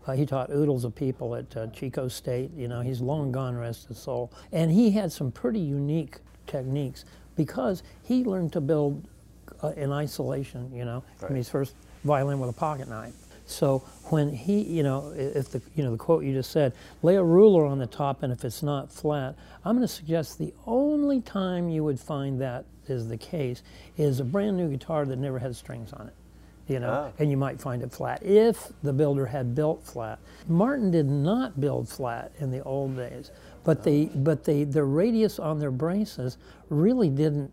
[0.07, 2.51] Uh, he taught oodles of people at uh, Chico State.
[2.55, 4.31] You know, he's long gone, rest his soul.
[4.53, 7.05] And he had some pretty unique techniques
[7.37, 9.09] because he learned to build
[9.63, 10.71] uh, in isolation.
[10.75, 11.75] You know, from his first
[12.05, 13.15] violin with a pocket knife.
[13.47, 13.79] So
[14.11, 16.73] when he, you know, if the, you know, the quote you just said,
[17.03, 20.39] lay a ruler on the top, and if it's not flat, I'm going to suggest
[20.39, 23.63] the only time you would find that is the case
[23.97, 26.15] is a brand new guitar that never had strings on it.
[26.69, 27.13] You know, Ah.
[27.21, 30.19] and you might find it flat if the builder had built flat.
[30.49, 33.31] Martin did not build flat in the old days,
[33.63, 36.39] but they, but they, the radius on their braces
[36.69, 37.53] really didn't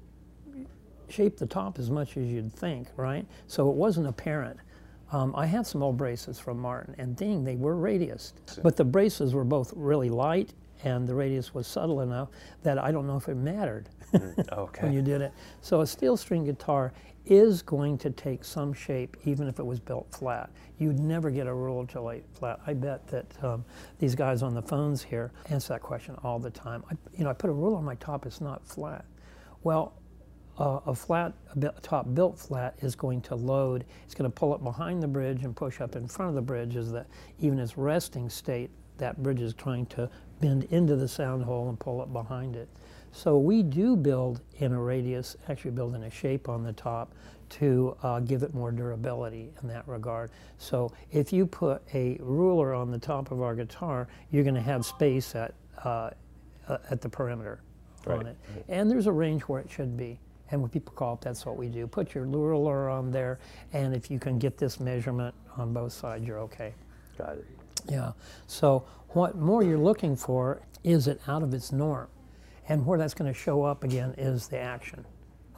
[1.10, 3.28] shape the top as much as you'd think, right?
[3.46, 4.58] So it wasn't apparent.
[5.14, 8.34] Um, I have some old braces from Martin, and ding, they were radiused.
[8.64, 10.54] But the braces were both really light,
[10.84, 12.30] and the radius was subtle enough
[12.64, 13.90] that I don't know if it mattered
[14.52, 14.82] Okay.
[14.84, 15.32] when you did it.
[15.62, 16.94] So a steel string guitar
[17.26, 20.50] is going to take some shape, even if it was built flat.
[20.80, 22.60] You'd never get a ruler to lay flat.
[22.66, 23.64] I bet that um,
[24.00, 26.84] these guys on the phones here answer that question all the time.
[26.92, 29.06] I, you know, I put a rule on my top; it's not flat.
[29.64, 29.94] Well,
[30.58, 33.86] uh, a flat a top built flat is going to load.
[34.06, 36.42] It's going to pull up behind the bridge and push up in front of the
[36.42, 36.76] bridge.
[36.76, 37.08] Is that
[37.40, 40.10] even its resting state, that bridge is trying to
[40.42, 42.70] bend into the sound hole and pull up behind it.
[43.12, 47.14] So we do build in a radius, actually build in a shape on the top
[47.50, 50.32] to uh, give it more durability in that regard.
[50.58, 54.62] So if you put a ruler on the top of our guitar, you're going to
[54.62, 56.12] have space at uh,
[56.90, 57.62] at the perimeter
[58.08, 58.38] on Right, it.
[58.70, 60.20] And there's a range where it should be.
[60.52, 61.88] And when people call it, that's what we do.
[61.88, 63.40] Put your ruler on there,
[63.72, 66.74] and if you can get this measurement on both sides, you're okay.
[67.18, 67.46] Got it.
[67.90, 68.12] Yeah.
[68.48, 72.08] So what more you're looking for is it out of its norm.
[72.70, 75.06] And where that's going to show up again is the action,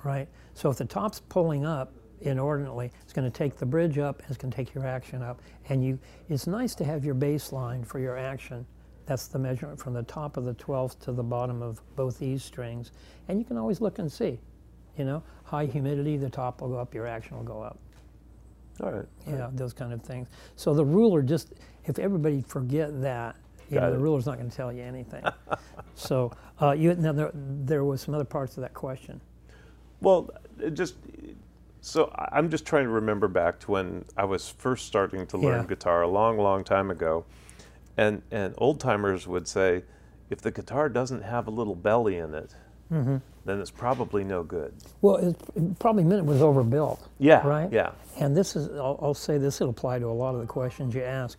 [0.04, 0.28] right?
[0.54, 4.30] So if the top's pulling up inordinately, it's going to take the bridge up, and
[4.30, 5.42] it's going to take your action up.
[5.70, 8.66] And you, it's nice to have your baseline for your action.
[9.06, 12.44] That's the measurement from the top of the 12th to the bottom of both these
[12.44, 12.92] strings.
[13.28, 14.40] And you can always look and see,
[14.98, 17.78] you know, high humidity, the top will go up, your action will go up
[18.82, 19.06] All right.
[19.28, 20.28] yeah, those kind of things.
[20.56, 21.54] So the ruler just,
[21.86, 23.36] if everybody forget that,
[23.70, 25.24] you know, the ruler's not going to tell you anything.
[25.96, 26.32] so
[26.62, 29.20] uh, you now there, there was some other parts of that question.
[30.02, 30.30] Well,
[30.74, 30.96] just
[31.82, 35.62] so I'm just trying to remember back to when I was first starting to learn
[35.62, 35.68] Yeah.
[35.68, 37.26] guitar a long, long time ago,
[37.98, 39.84] and and old timers would say,
[40.30, 42.54] if the guitar doesn't have a little belly in it,
[42.92, 43.18] Mm-hmm.
[43.46, 44.74] Then it's probably no good.
[45.02, 47.08] Well, it, probably meant it was overbuilt.
[47.20, 47.46] Yeah.
[47.48, 47.72] Right?
[47.72, 47.92] Yeah.
[48.20, 50.96] And this is, I'll, I'll say this, it'll apply to a lot of the questions
[50.96, 51.38] you ask.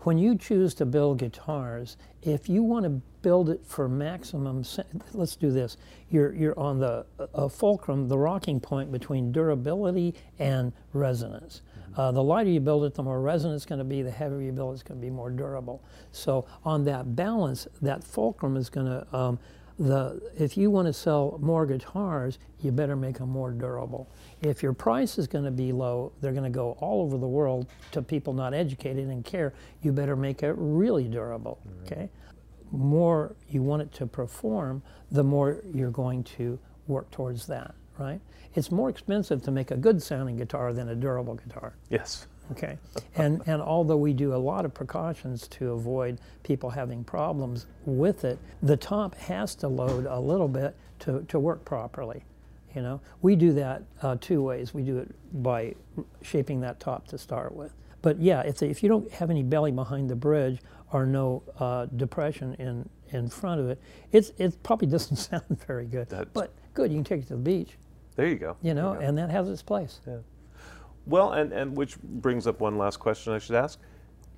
[0.00, 2.90] When you choose to build guitars, if you want to
[3.20, 4.64] build it for maximum,
[5.12, 5.76] let's do this.
[6.10, 7.04] You're, you're on the
[7.34, 11.62] uh, fulcrum, the rocking point between durability and resonance.
[11.96, 14.02] Uh, the lighter you build it, the more resonant it's going to be.
[14.02, 15.82] The heavier you build it, it's going to be more durable.
[16.12, 19.38] So on that balance, that fulcrum is going to um,
[19.78, 24.10] the if you want to sell more guitars, you better make them more durable.
[24.42, 27.28] If your price is going to be low, they're going to go all over the
[27.28, 29.54] world to people not educated and care.
[29.82, 31.60] You better make it really durable.
[31.84, 32.08] Okay,
[32.72, 37.74] more you want it to perform, the more you're going to work towards that.
[37.98, 38.20] Right?
[38.54, 41.74] It's more expensive to make a good sounding guitar than a durable guitar.
[41.90, 42.26] Yes.
[42.52, 42.78] Okay,
[43.16, 48.24] and and although we do a lot of precautions to avoid people having problems with
[48.24, 52.24] it, the top has to load a little bit to, to work properly.
[52.74, 54.72] You know, we do that uh, two ways.
[54.72, 55.74] We do it by
[56.22, 57.72] shaping that top to start with.
[58.02, 60.60] But yeah, if, if you don't have any belly behind the bridge
[60.92, 63.80] or no uh, depression in, in front of it,
[64.12, 66.08] it's, it probably doesn't sound very good.
[66.08, 67.72] That's- but good, you can take it to the beach,
[68.16, 68.56] There you go.
[68.62, 70.00] you know, you and that has its place.
[70.04, 70.22] go.
[71.08, 73.80] Well, and, and which brings up one last question I should ask.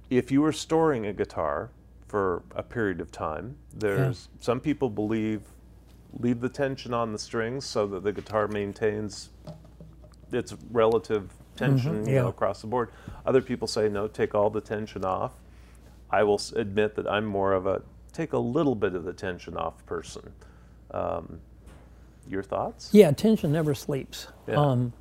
[0.08, 1.70] If you were storing a guitar
[2.06, 5.42] for a period of time, there's some people believe
[6.18, 9.30] leave the tension on the strings so that the guitar maintains
[10.32, 12.22] its relative tension you yeah.
[12.22, 12.90] know, across the board.
[13.26, 15.32] Other people say no, take all the tension off.
[16.10, 19.56] I will admit that I'm more of a take a little bit of the tension
[19.56, 20.32] off person.
[20.90, 21.40] Um,
[22.28, 22.90] your thoughts?
[22.92, 24.28] Yeah, tension never sleeps.
[24.48, 24.56] Yeah.
[24.56, 24.92] Um,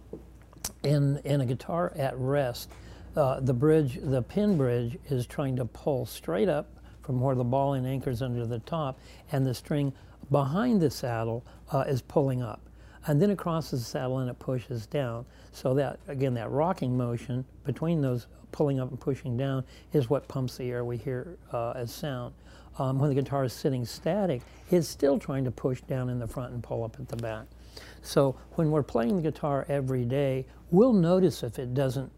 [0.84, 2.70] in in a guitar at rest,
[3.16, 6.68] uh, the bridge, the pin bridge, is trying to pull straight up
[7.02, 9.00] from where the ball balling anchors under the top,
[9.32, 9.92] and the string
[10.32, 12.62] behind the saddle uh, is pulling up,
[13.08, 15.26] and then it crosses the saddle and it pushes down.
[15.52, 20.28] So that again, that rocking motion between those pulling up and pushing down is what
[20.28, 22.34] pumps the air we hear uh, as sound.
[22.78, 24.42] Um, when the guitar is sitting static,
[24.72, 27.46] it's still trying to push down in the front and pull up at the back.
[28.02, 32.12] So when we're playing the guitar every day, we'll notice if it doesn't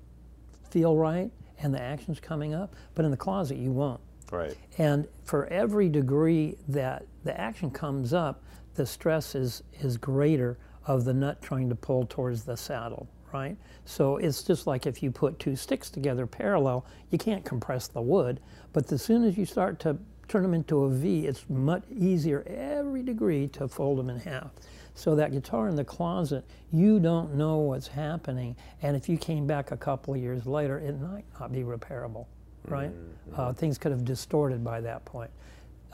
[0.70, 4.02] feel right and the action's coming up, but in the closet you won't.
[4.32, 4.56] Right.
[4.78, 8.44] And for every degree that the action comes up,
[8.76, 10.58] the stress is, is greater
[10.88, 13.58] of the nut trying to pull towards the saddle, right?
[13.86, 18.02] So it's just like if you put two sticks together parallel, you can't compress the
[18.02, 18.40] wood,
[18.74, 22.44] but as soon as you start to turn them into a V, it's much easier
[22.48, 24.52] every degree to fold them in half.
[24.94, 29.48] So that guitar in the closet, you don't know what's happening, and if you came
[29.48, 32.26] back a couple of years later, it might not be repairable,
[32.68, 32.92] right?
[33.36, 35.32] Uh, things could have distorted by that point.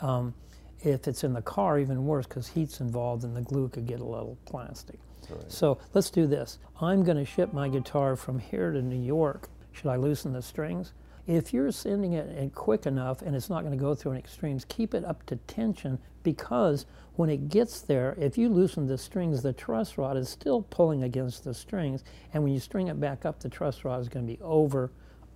[0.02, 0.34] Um,
[0.82, 4.00] if it's in the car, even worse because heat's involved and the glue could get
[4.00, 5.00] a little plastic.
[5.48, 6.60] So let's do this.
[6.82, 9.50] I'm going to ship my guitar from here to New York.
[9.74, 10.94] Should I loosen the strings?
[11.28, 14.66] If you're sending it quick enough and it's not going to go through any extremes,
[14.66, 19.44] keep it up to tension because when it gets there, if you loosen the strings,
[19.44, 22.04] the truss rod is still pulling against the strings,
[22.34, 24.92] and when you string it back up, the truss rod is going to be over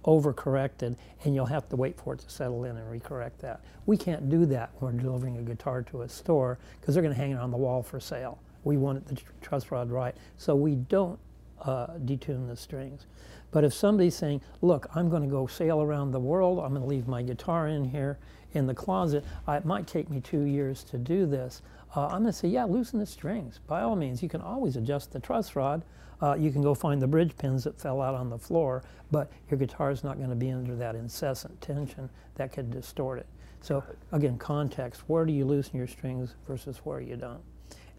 [0.05, 3.61] overcorrected and you'll have to wait for it to settle in and recorrect that.
[3.85, 7.13] We can't do that when we're delivering a guitar to a store because they're going
[7.13, 8.39] to hang it on the wall for sale.
[8.63, 11.19] We want the tr- truss rod right, so we don't
[11.61, 13.05] uh, detune the strings.
[13.51, 16.81] But if somebody's saying, look, I'm going to go sail around the world, I'm going
[16.81, 18.17] to leave my guitar in here
[18.53, 21.61] in the closet, uh, it might take me two years to do this.
[21.95, 23.59] Uh, I'm going to say, yeah, loosen the strings.
[23.67, 25.83] By all means, you can always adjust the truss rod.
[26.21, 29.31] Uh, you can go find the bridge pins that fell out on the floor, but
[29.49, 33.27] your guitar is not going to be under that incessant tension that could distort it.
[33.61, 37.41] So again, context, where do you loosen your strings versus where you don't?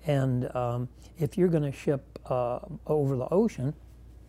[0.06, 0.88] And um,
[1.18, 3.74] if you're going to ship uh, over the ocean,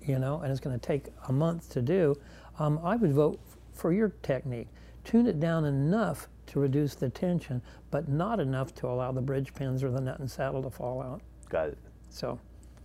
[0.02, 2.16] you know, and it's going to take a month to do,
[2.60, 3.40] um, I would vote
[3.74, 4.68] for your technique.
[5.04, 9.54] Tune it down enough to reduce the tension, but not enough to allow the bridge
[9.54, 11.22] pins or the nut and saddle to fall out.
[11.50, 11.78] Got it.
[12.10, 12.40] So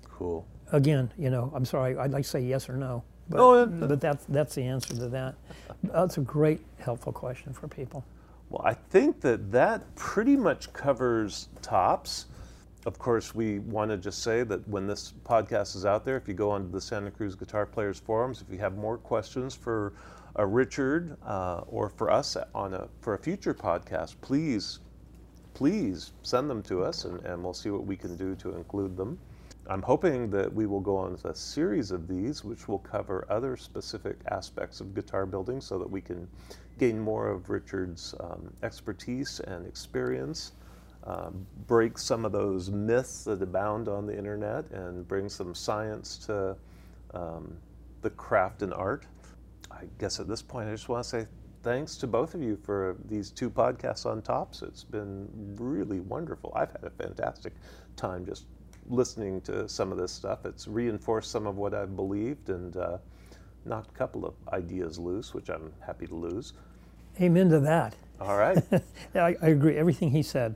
[0.05, 0.47] Cool.
[0.73, 3.65] again, you know, I'm sorry, I'd like to say yes or no, but, Oh, yeah.
[3.67, 5.35] but that's, that's the answer to that.
[5.85, 8.05] That's a great, helpful question for people.
[8.51, 12.27] Well, I think that that pretty much covers tops.
[12.87, 16.29] Of course, we want to just say that when this podcast is out there, if
[16.29, 19.95] you go onto the Santa Cruz Guitar Players forums, if you have more questions for
[20.39, 24.79] uh, Richard uh, or for us on a for a future podcast, please,
[25.55, 28.97] please send them to us, and, and we'll see what we can do to include
[28.97, 29.19] them.
[29.71, 33.27] I'm hoping that we will go on with a series of these, which will cover
[33.29, 36.27] other specific aspects of guitar building so that we can
[36.79, 40.53] gain more of Richard's um, expertise and experience,
[41.05, 46.19] um, break some of those myths that abound on the internet, and bring some science
[46.27, 46.57] to
[47.15, 47.57] um,
[48.03, 49.07] the craft and art.
[49.71, 51.27] I guess at this point, I just want to say
[51.63, 54.63] thanks to both of you for these two podcasts on tops.
[54.63, 55.29] It's been
[55.59, 56.53] really wonderful.
[56.55, 57.53] I've had a fantastic
[57.97, 58.47] time just
[58.89, 60.45] listening to some of this stuff.
[60.45, 62.99] It's reinforced some of what I've believed and uh,
[63.65, 66.55] knocked a couple of ideas loose, which I'm happy to lose.
[67.21, 67.95] Amen to that.
[68.21, 68.63] All right.
[69.15, 69.77] Yeah, I, I agree.
[69.77, 70.55] Everything he said,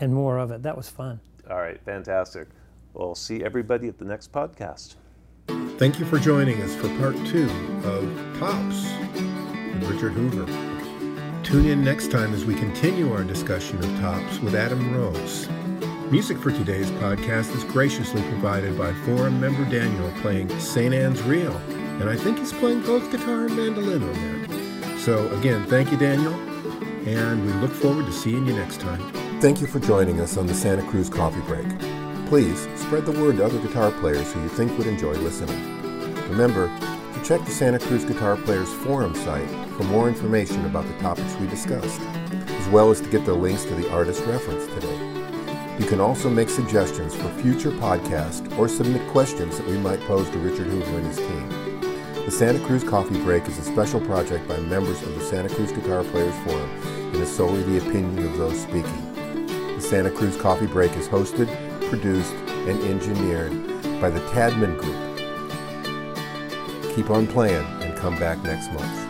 [0.00, 0.62] and more of it.
[0.62, 1.20] That was fun.
[1.48, 2.48] All right, fantastic.
[2.94, 4.96] We'll see everybody at the next podcast.
[5.78, 7.48] Thank you for joining us for part two
[7.84, 10.46] of Tops with Richard Hoover.
[11.42, 15.48] Tune in next time as we continue our discussion of Tops with Adam Rose.
[16.10, 20.94] Music for today's podcast is graciously provided by forum member Daniel playing St.
[20.94, 21.56] Anne's Reel,
[22.00, 25.00] and I think he's playing both guitar and mandolin on that.
[25.00, 26.34] So, again, thank you, Daniel,
[27.06, 29.25] and we look forward to seeing you next time.
[29.38, 31.68] Thank you for joining us on the Santa Cruz Coffee Break.
[32.26, 35.62] Please spread the word to other guitar players who you think would enjoy listening.
[36.30, 40.98] Remember to check the Santa Cruz Guitar Players Forum site for more information about the
[41.00, 44.98] topics we discussed, as well as to get the links to the artist referenced today.
[45.78, 50.30] You can also make suggestions for future podcasts or submit questions that we might pose
[50.30, 51.48] to Richard Hoover and his team.
[52.24, 55.72] The Santa Cruz Coffee Break is a special project by members of the Santa Cruz
[55.72, 56.70] Guitar Players Forum
[57.12, 59.05] and is solely the opinion of those speaking.
[59.88, 61.46] Santa Cruz Coffee Break is hosted,
[61.88, 62.32] produced,
[62.66, 63.52] and engineered
[64.00, 64.96] by the Tadman Group.
[66.96, 69.05] Keep on playing and come back next month.